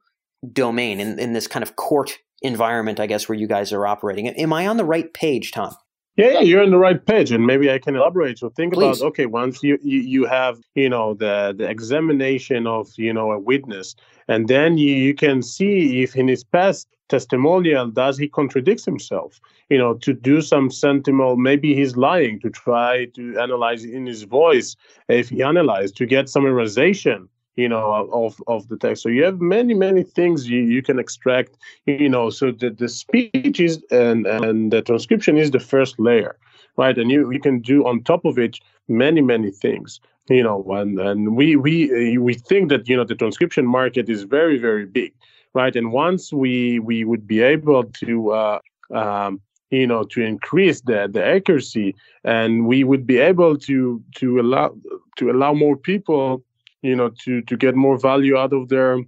domain, 0.53 1.01
in, 1.01 1.19
in 1.19 1.33
this 1.33 1.47
kind 1.47 1.63
of 1.63 1.77
court 1.77 2.19
environment, 2.43 3.01
I 3.01 3.07
guess, 3.07 3.29
where 3.29 3.39
you 3.39 3.47
guys 3.47 3.73
are 3.73 3.87
operating. 3.87 4.29
Am 4.29 4.53
I 4.53 4.67
on 4.67 4.77
the 4.77 4.85
right 4.85 5.13
page, 5.13 5.53
Tom? 5.53 5.75
Yeah, 6.17 6.33
yeah, 6.33 6.41
you're 6.41 6.63
on 6.65 6.71
the 6.71 6.79
right 6.79 7.05
page, 7.07 7.31
and 7.31 7.47
maybe 7.47 7.71
I 7.71 7.79
can 7.79 7.95
elaborate. 7.95 8.41
So 8.41 8.49
think 8.51 8.75
Please. 8.75 9.01
about 9.01 9.07
okay, 9.09 9.27
once 9.27 9.63
you, 9.63 9.79
you 9.83 10.01
you 10.01 10.27
have 10.27 10.59
you 10.75 10.89
know 10.89 11.15
the 11.15 11.55
the 11.57 11.71
examination 11.71 12.67
of 12.67 12.89
you 12.97 13.13
know 13.13 13.31
a 13.31 13.39
witness, 13.39 13.95
and 14.27 14.49
then 14.49 14.79
you, 14.79 14.93
you 14.93 15.15
can 15.15 15.43
see 15.43 16.03
if 16.03 16.17
in 16.17 16.27
his 16.27 16.43
past 16.43 16.89
testimonial 17.09 17.87
does 17.89 18.19
he 18.19 18.29
contradicts 18.29 18.85
himself 18.85 19.41
you 19.71 19.79
know 19.79 19.95
to 19.95 20.13
do 20.13 20.41
some 20.41 20.71
sentinel 20.71 21.37
maybe 21.37 21.75
he's 21.75 21.97
lying 21.97 22.39
to 22.41 22.51
try 22.51 23.07
to 23.07 23.39
analyze 23.39 23.85
in 23.85 24.07
his 24.07 24.25
voice 24.25 24.77
if 25.09 25.29
he 25.31 25.43
analyzed 25.43 25.97
to 25.97 26.07
get 26.07 26.29
some 26.29 26.45
summarization 26.45 27.27
you 27.59 27.69
know 27.69 28.09
of 28.13 28.41
of 28.47 28.69
the 28.69 28.77
text. 28.77 29.03
So 29.03 29.09
you 29.09 29.25
have 29.25 29.41
many 29.41 29.75
many 29.75 30.05
things 30.05 30.49
you, 30.49 30.61
you 30.61 30.83
can 30.83 30.99
extract 30.99 31.57
you 31.87 32.09
know 32.09 32.31
so 32.31 32.53
the, 32.53 32.71
the 32.71 32.89
speech 32.89 33.59
is 33.61 33.83
and 33.91 34.27
and 34.27 34.73
the 34.73 34.81
transcription 34.83 35.37
is 35.37 35.51
the 35.51 35.61
first 35.61 35.99
layer 35.99 36.37
right? 36.77 36.97
And 36.97 37.11
you 37.11 37.31
you 37.33 37.41
can 37.41 37.59
do 37.61 37.87
on 37.87 38.03
top 38.05 38.25
of 38.25 38.39
it 38.39 38.59
many 38.87 39.21
many 39.21 39.51
things 39.51 40.01
you 40.31 40.43
know 40.43 40.65
and 40.71 41.01
and 41.01 41.37
we 41.37 41.57
we 41.57 42.17
we 42.17 42.35
think 42.35 42.69
that 42.71 42.89
you 42.89 42.97
know 42.97 43.05
the 43.05 43.17
transcription 43.17 43.67
market 43.67 44.09
is 44.09 44.23
very 44.23 44.59
very 44.59 44.87
big 44.87 45.13
right? 45.55 45.75
And 45.75 45.93
once 45.93 46.33
we 46.33 46.79
we 46.79 47.05
would 47.05 47.27
be 47.27 47.41
able 47.41 47.85
to 48.03 48.31
uh, 48.31 48.59
um, 48.95 49.41
you 49.71 49.87
know 49.87 50.05
to 50.05 50.23
increase 50.23 50.81
the 50.83 51.09
the 51.13 51.25
accuracy 51.25 51.95
and 52.25 52.67
we 52.67 52.85
would 52.85 53.07
be 53.07 53.19
able 53.19 53.57
to 53.69 54.03
to 54.17 54.41
allow 54.41 54.75
to 55.17 55.31
allow 55.31 55.53
more 55.53 55.77
people 55.77 56.43
you 56.83 56.97
know 56.97 57.11
to 57.25 57.43
to 57.43 57.57
get 57.57 57.75
more 57.75 57.99
value 57.99 58.37
out 58.37 58.53
of 58.53 58.69
their 58.69 58.99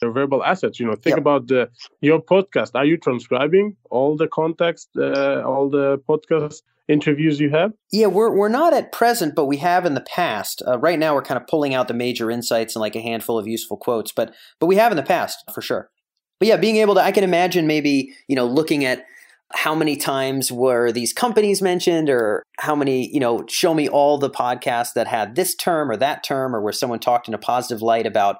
their 0.00 0.10
verbal 0.10 0.42
assets 0.44 0.80
you 0.80 0.86
know. 0.86 0.94
Think 0.94 1.16
yep. 1.16 1.18
about 1.18 1.46
the 1.48 1.70
your 2.00 2.22
podcast. 2.22 2.70
Are 2.74 2.84
you 2.84 2.96
transcribing 2.96 3.76
all 3.90 4.16
the 4.16 4.28
context 4.28 4.88
uh, 4.96 5.42
all 5.42 5.68
the 5.68 5.98
podcast 6.08 6.62
interviews 6.88 7.38
you 7.38 7.50
have? 7.50 7.72
Yeah 7.92 8.06
we're, 8.06 8.34
we're 8.34 8.48
not 8.48 8.72
at 8.72 8.92
present 8.92 9.34
but 9.34 9.46
we 9.46 9.58
have 9.58 9.86
in 9.86 9.94
the 9.94 10.00
past. 10.00 10.62
Uh, 10.66 10.78
right 10.78 10.98
now 10.98 11.14
we're 11.14 11.22
kind 11.22 11.40
of 11.40 11.46
pulling 11.46 11.74
out 11.74 11.88
the 11.88 11.94
major 11.94 12.30
insights 12.30 12.74
and 12.74 12.80
like 12.80 12.96
a 12.96 13.00
handful 13.00 13.38
of 13.38 13.46
useful 13.46 13.76
quotes 13.76 14.12
but 14.12 14.34
but 14.58 14.66
we 14.66 14.76
have 14.76 14.92
in 14.92 14.96
the 14.96 15.02
past 15.02 15.38
for 15.54 15.62
sure. 15.62 15.90
But 16.38 16.48
yeah 16.48 16.56
being 16.56 16.76
able 16.76 16.94
to 16.94 17.02
i 17.02 17.12
can 17.12 17.22
imagine 17.22 17.66
maybe 17.66 18.14
you 18.26 18.34
know 18.34 18.46
looking 18.46 18.84
at 18.84 19.04
how 19.52 19.74
many 19.74 19.96
times 19.96 20.52
were 20.52 20.92
these 20.92 21.12
companies 21.12 21.60
mentioned 21.60 22.08
or 22.08 22.44
how 22.58 22.74
many 22.74 23.12
you 23.12 23.20
know 23.20 23.44
show 23.48 23.74
me 23.74 23.88
all 23.88 24.16
the 24.18 24.30
podcasts 24.30 24.92
that 24.94 25.06
had 25.06 25.34
this 25.34 25.54
term 25.54 25.90
or 25.90 25.96
that 25.96 26.22
term 26.22 26.54
or 26.54 26.60
where 26.60 26.72
someone 26.72 27.00
talked 27.00 27.26
in 27.26 27.34
a 27.34 27.38
positive 27.38 27.82
light 27.82 28.06
about 28.06 28.36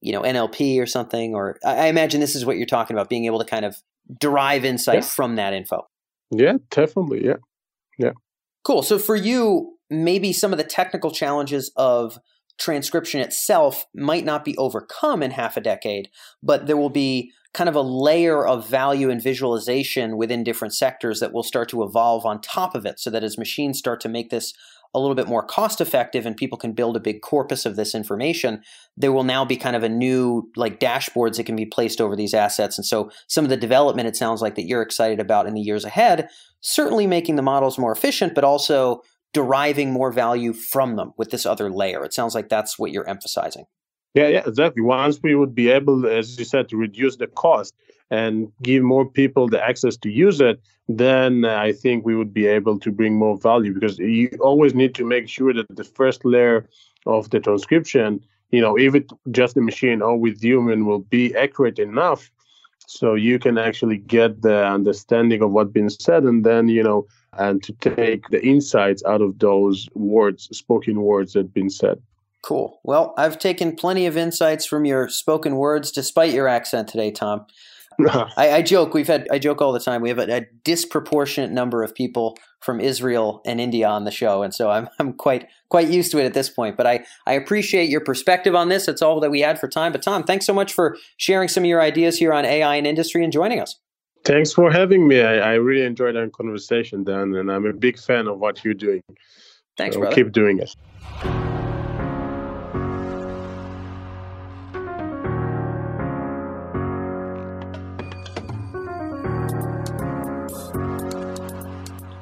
you 0.00 0.12
know 0.12 0.22
nlp 0.22 0.80
or 0.80 0.86
something 0.86 1.34
or 1.34 1.56
i 1.64 1.86
imagine 1.86 2.20
this 2.20 2.34
is 2.34 2.44
what 2.44 2.56
you're 2.56 2.66
talking 2.66 2.94
about 2.94 3.08
being 3.08 3.24
able 3.24 3.38
to 3.38 3.44
kind 3.44 3.64
of 3.64 3.76
derive 4.18 4.64
insight 4.64 5.04
from 5.04 5.36
that 5.36 5.52
info. 5.52 5.86
Yeah 6.30 6.54
definitely 6.70 7.24
yeah 7.24 7.36
yeah. 7.98 8.12
Cool 8.64 8.82
so 8.82 8.98
for 8.98 9.16
you 9.16 9.78
maybe 9.90 10.32
some 10.32 10.52
of 10.52 10.58
the 10.58 10.64
technical 10.64 11.10
challenges 11.10 11.70
of 11.76 12.18
transcription 12.58 13.20
itself 13.20 13.86
might 13.94 14.24
not 14.24 14.44
be 14.44 14.56
overcome 14.56 15.22
in 15.22 15.30
half 15.30 15.56
a 15.56 15.60
decade, 15.60 16.08
but 16.42 16.66
there 16.66 16.76
will 16.76 16.90
be 16.90 17.32
kind 17.54 17.68
of 17.68 17.74
a 17.74 17.80
layer 17.80 18.46
of 18.46 18.68
value 18.68 19.10
and 19.10 19.22
visualization 19.22 20.16
within 20.16 20.44
different 20.44 20.74
sectors 20.74 21.20
that 21.20 21.32
will 21.32 21.42
start 21.42 21.68
to 21.68 21.82
evolve 21.82 22.26
on 22.26 22.40
top 22.40 22.74
of 22.74 22.84
it 22.84 23.00
so 23.00 23.10
that 23.10 23.24
as 23.24 23.38
machines 23.38 23.78
start 23.78 24.00
to 24.00 24.08
make 24.08 24.30
this 24.30 24.52
a 24.94 24.98
little 24.98 25.14
bit 25.14 25.28
more 25.28 25.42
cost 25.42 25.80
effective 25.80 26.24
and 26.24 26.36
people 26.36 26.56
can 26.56 26.72
build 26.72 26.96
a 26.96 27.00
big 27.00 27.20
corpus 27.20 27.66
of 27.66 27.76
this 27.76 27.94
information, 27.94 28.62
there 28.96 29.12
will 29.12 29.24
now 29.24 29.44
be 29.44 29.56
kind 29.56 29.76
of 29.76 29.82
a 29.82 29.88
new 29.88 30.50
like 30.56 30.80
dashboards 30.80 31.36
that 31.36 31.44
can 31.44 31.56
be 31.56 31.66
placed 31.66 32.00
over 32.00 32.16
these 32.16 32.34
assets. 32.34 32.78
And 32.78 32.86
so 32.86 33.10
some 33.28 33.44
of 33.44 33.50
the 33.50 33.56
development 33.56 34.08
it 34.08 34.16
sounds 34.16 34.40
like 34.40 34.54
that 34.54 34.66
you're 34.66 34.82
excited 34.82 35.20
about 35.20 35.46
in 35.46 35.54
the 35.54 35.60
years 35.60 35.84
ahead, 35.84 36.28
certainly 36.60 37.06
making 37.06 37.36
the 37.36 37.42
models 37.42 37.78
more 37.78 37.92
efficient, 37.92 38.34
but 38.34 38.44
also 38.44 39.02
deriving 39.32 39.92
more 39.92 40.10
value 40.10 40.52
from 40.52 40.96
them 40.96 41.12
with 41.16 41.30
this 41.30 41.46
other 41.46 41.70
layer. 41.70 42.04
It 42.04 42.14
sounds 42.14 42.34
like 42.34 42.48
that's 42.48 42.78
what 42.78 42.90
you're 42.90 43.08
emphasizing. 43.08 43.64
Yeah, 44.14 44.28
yeah, 44.28 44.42
exactly. 44.46 44.82
Once 44.82 45.20
we 45.22 45.34
would 45.34 45.54
be 45.54 45.68
able, 45.70 46.06
as 46.06 46.38
you 46.38 46.44
said, 46.44 46.68
to 46.70 46.76
reduce 46.76 47.16
the 47.16 47.26
cost 47.26 47.74
and 48.10 48.50
give 48.62 48.82
more 48.82 49.08
people 49.08 49.48
the 49.48 49.62
access 49.62 49.96
to 49.98 50.10
use 50.10 50.40
it, 50.40 50.60
then 50.88 51.44
uh, 51.44 51.54
I 51.56 51.72
think 51.72 52.06
we 52.06 52.16
would 52.16 52.32
be 52.32 52.46
able 52.46 52.78
to 52.80 52.90
bring 52.90 53.14
more 53.16 53.36
value 53.36 53.74
because 53.74 53.98
you 53.98 54.30
always 54.40 54.74
need 54.74 54.94
to 54.94 55.04
make 55.04 55.28
sure 55.28 55.52
that 55.52 55.66
the 55.76 55.84
first 55.84 56.24
layer 56.24 56.66
of 57.04 57.28
the 57.30 57.38
transcription, 57.38 58.24
you 58.50 58.62
know, 58.62 58.78
if 58.78 58.94
it 58.94 59.10
just 59.30 59.54
the 59.54 59.60
machine 59.60 60.00
or 60.00 60.16
with 60.16 60.42
human 60.42 60.86
will 60.86 61.00
be 61.00 61.34
accurate 61.36 61.78
enough 61.78 62.30
so 62.88 63.14
you 63.14 63.38
can 63.38 63.58
actually 63.58 63.98
get 63.98 64.40
the 64.40 64.66
understanding 64.66 65.42
of 65.42 65.50
what's 65.50 65.70
been 65.70 65.90
said 65.90 66.22
and 66.22 66.44
then 66.44 66.68
you 66.68 66.82
know 66.82 67.06
and 67.38 67.62
to 67.62 67.72
take 67.72 68.28
the 68.28 68.44
insights 68.44 69.02
out 69.04 69.22
of 69.22 69.38
those 69.38 69.88
words 69.94 70.48
spoken 70.56 71.02
words 71.02 71.32
that 71.32 71.40
have 71.40 71.54
been 71.54 71.70
said 71.70 72.00
Cool. 72.42 72.80
Well, 72.84 73.14
I've 73.18 73.38
taken 73.38 73.74
plenty 73.74 74.06
of 74.06 74.16
insights 74.16 74.64
from 74.64 74.84
your 74.84 75.08
spoken 75.08 75.56
words, 75.56 75.90
despite 75.90 76.32
your 76.32 76.46
accent 76.46 76.88
today, 76.88 77.10
Tom. 77.10 77.46
I, 78.08 78.52
I, 78.52 78.62
joke. 78.62 78.94
We've 78.94 79.08
had 79.08 79.26
I 79.28 79.40
joke 79.40 79.60
all 79.60 79.72
the 79.72 79.80
time. 79.80 80.02
We 80.02 80.08
have 80.08 80.20
a, 80.20 80.36
a, 80.36 80.46
disproportionate 80.62 81.50
number 81.50 81.82
of 81.82 81.96
people 81.96 82.38
from 82.60 82.80
Israel 82.80 83.42
and 83.44 83.60
India 83.60 83.88
on 83.88 84.04
the 84.04 84.12
show, 84.12 84.44
and 84.44 84.54
so 84.54 84.70
I'm 84.70 84.88
I'm 85.00 85.14
quite 85.14 85.48
quite 85.68 85.88
used 85.88 86.12
to 86.12 86.18
it 86.18 86.24
at 86.24 86.32
this 86.32 86.48
point. 86.48 86.76
But 86.76 86.86
I 86.86 87.04
I 87.26 87.32
appreciate 87.32 87.90
your 87.90 88.00
perspective 88.00 88.54
on 88.54 88.68
this. 88.68 88.86
That's 88.86 89.02
all 89.02 89.18
that 89.18 89.32
we 89.32 89.40
had 89.40 89.58
for 89.58 89.66
time. 89.66 89.90
But 89.90 90.02
Tom, 90.02 90.22
thanks 90.22 90.46
so 90.46 90.54
much 90.54 90.72
for 90.72 90.96
sharing 91.16 91.48
some 91.48 91.64
of 91.64 91.68
your 91.68 91.82
ideas 91.82 92.18
here 92.18 92.32
on 92.32 92.44
AI 92.44 92.76
and 92.76 92.86
industry 92.86 93.24
and 93.24 93.32
joining 93.32 93.58
us. 93.58 93.74
Thanks 94.24 94.52
for 94.52 94.70
having 94.70 95.08
me. 95.08 95.22
I, 95.22 95.52
I 95.52 95.54
really 95.54 95.86
enjoyed 95.86 96.16
our 96.16 96.28
conversation, 96.28 97.04
Dan, 97.04 97.34
and 97.34 97.50
I'm 97.50 97.66
a 97.66 97.72
big 97.72 97.98
fan 97.98 98.26
of 98.26 98.38
what 98.38 98.64
you're 98.64 98.74
doing. 98.74 99.02
Thanks, 99.76 99.94
so 99.94 100.00
brother. 100.00 100.14
Keep 100.14 100.32
doing 100.32 100.58
it. 100.58 100.74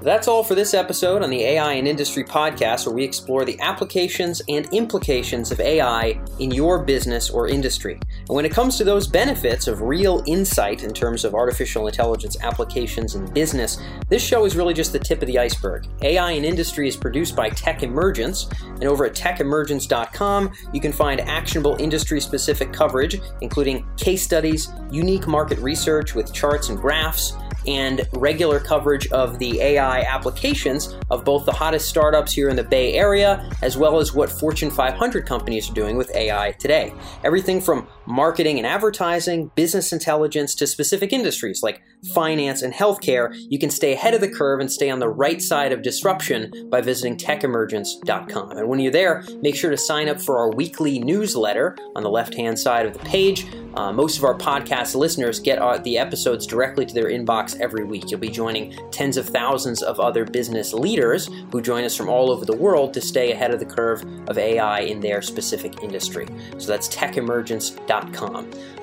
That's 0.07 0.29
all 0.29 0.45
for 0.45 0.55
this 0.55 0.73
episode 0.73 1.25
on 1.25 1.31
the 1.31 1.43
AI 1.43 1.73
and 1.73 1.89
Industry 1.89 2.23
podcast, 2.23 2.87
where 2.87 2.95
we 2.95 3.03
explore 3.03 3.45
the 3.45 3.59
applications 3.59 4.41
and 4.49 4.73
implications 4.73 5.51
of 5.51 5.59
AI 5.59 6.21
in 6.39 6.53
your 6.53 6.85
business 6.85 7.29
or 7.29 7.49
industry. 7.49 7.99
And 8.29 8.35
when 8.35 8.45
it 8.45 8.53
comes 8.53 8.77
to 8.77 8.85
those 8.85 9.07
benefits 9.07 9.69
of 9.69 9.83
real 9.83 10.23
insight 10.27 10.83
in 10.83 10.93
terms 10.93 11.25
of 11.25 11.35
artificial 11.35 11.87
intelligence 11.87 12.37
applications 12.43 13.15
in 13.15 13.27
business, 13.33 13.79
this 14.09 14.23
show 14.23 14.45
is 14.45 14.57
really 14.57 14.75
just 14.75 14.93
the 14.93 14.99
tip 14.99 15.23
of 15.23 15.29
the 15.29 15.39
iceberg. 15.39 15.87
AI 16.03 16.33
in 16.33 16.45
Industry 16.45 16.89
is 16.89 16.97
produced 16.97 17.37
by 17.37 17.51
Tech 17.51 17.85
Emergence, 17.85 18.49
and 18.63 18.85
over 18.85 19.05
at 19.05 19.15
techemergence.com, 19.15 20.53
you 20.73 20.81
can 20.81 20.93
find 20.93 21.21
actionable 21.21 21.77
industry 21.79 22.21
specific 22.21 22.73
coverage, 22.73 23.21
including 23.43 23.87
case 23.97 24.23
studies, 24.23 24.69
unique 24.91 25.29
market 25.29 25.59
research 25.59 26.15
with 26.15 26.33
charts 26.33 26.69
and 26.69 26.79
graphs 26.79 27.35
and 27.67 28.09
regular 28.15 28.61
coverage 28.61 29.07
of 29.09 29.39
the 29.39 29.61
AI 29.61 30.01
applications 30.03 30.95
of 31.11 31.25
both 31.25 31.45
the 31.47 31.53
hottest 31.53 31.89
startups 31.89 32.33
here 32.33 32.49
in 32.49 32.57
the 32.57 32.63
Bay 32.63 32.95
Area, 32.95 33.51
as 33.63 33.77
well 33.77 33.99
as 33.99 34.13
what 34.15 34.31
Fortune 34.31 34.71
500 34.71 35.27
companies 35.27 35.71
are 35.71 35.75
doing 35.75 35.97
with 35.97 36.15
AI 36.15 36.53
today. 36.53 36.93
Everything 37.25 37.61
from 37.61 37.87
marketing 38.07 38.59
and 38.59 38.67
advertising, 38.67 39.51
business 39.55 39.93
intelligence 39.93 40.55
to 40.57 40.67
specific 40.67 41.13
industries 41.13 41.63
like 41.63 41.83
finance 42.15 42.63
and 42.63 42.73
healthcare, 42.73 43.29
you 43.51 43.59
can 43.59 43.71
stay 43.71 43.93
ahead 43.93 44.15
of 44.15 44.21
the 44.21 44.29
curve 44.29 44.61
and 44.61 44.71
stay 44.71 44.91
on 44.91 44.99
the 44.99 45.09
right 45.09 45.43
side 45.43 45.73
of 45.73 45.83
disruption 45.83 46.69
by 46.71 46.81
visiting 46.81 47.17
techemergence.com. 47.17 48.53
And 48.53 48.69
when 48.69 48.81
you're 48.81 48.93
there, 48.93 49.25
make 49.41 49.57
sure 49.57 49.71
to 49.71 49.77
sign 49.77 50.09
up 50.09 50.21
for 50.21 50.39
our 50.39 50.51
weekly 50.51 50.99
newsletter 50.99 51.77
on 51.95 52.03
the 52.03 52.11
left 52.11 52.35
hand 52.35 52.59
side 52.59 52.87
of 52.87 52.93
the 52.93 53.01
page. 53.01 53.47
Uh, 53.75 53.93
most 53.93 54.17
of 54.17 54.25
our 54.25 54.35
podcast 54.35 54.95
listeners 54.95 55.39
get 55.39 55.59
our, 55.59 55.79
the 55.79 55.99
episodes 55.99 56.47
directly 56.47 56.87
to 56.87 56.95
their 56.95 57.11
inbox 57.11 57.59
every 57.61 57.85
week. 57.85 58.11
You'll 58.11 58.21
be 58.21 58.31
joining 58.31 58.75
tens 58.91 59.19
of 59.19 59.29
thousands 59.29 59.83
of 59.83 60.01
other 60.01 60.25
business 60.25 60.73
leaders 60.73 61.29
who 61.53 61.61
join 61.61 61.85
us 61.85 61.95
from 61.95 62.09
all 62.09 62.31
over 62.31 62.47
the 62.47 62.57
world 62.57 62.95
to 62.95 63.03
stay 63.03 63.33
ahead 63.33 63.53
of 63.53 63.61
the 63.61 63.67
curve 63.67 64.03
of 64.29 64.39
AI 64.39 64.81
in 64.81 65.01
their 65.01 65.21
specific 65.21 65.83
industry. 65.83 66.27
So 66.57 66.69
that's 66.69 66.89
techemergence.com. 66.89 67.96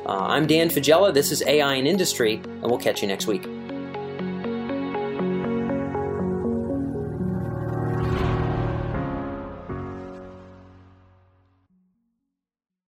Uh, 0.06 0.18
I'm 0.18 0.48
Dan 0.48 0.70
Faggella. 0.70 1.14
This 1.14 1.32
is 1.32 1.44
AI 1.46 1.76
in 1.76 1.86
Industry, 1.86 2.42
and 2.44 2.64
we'll 2.64 2.80
catch 2.80 3.02
you 3.02 3.08
next 3.08 3.28
week. 3.28 3.48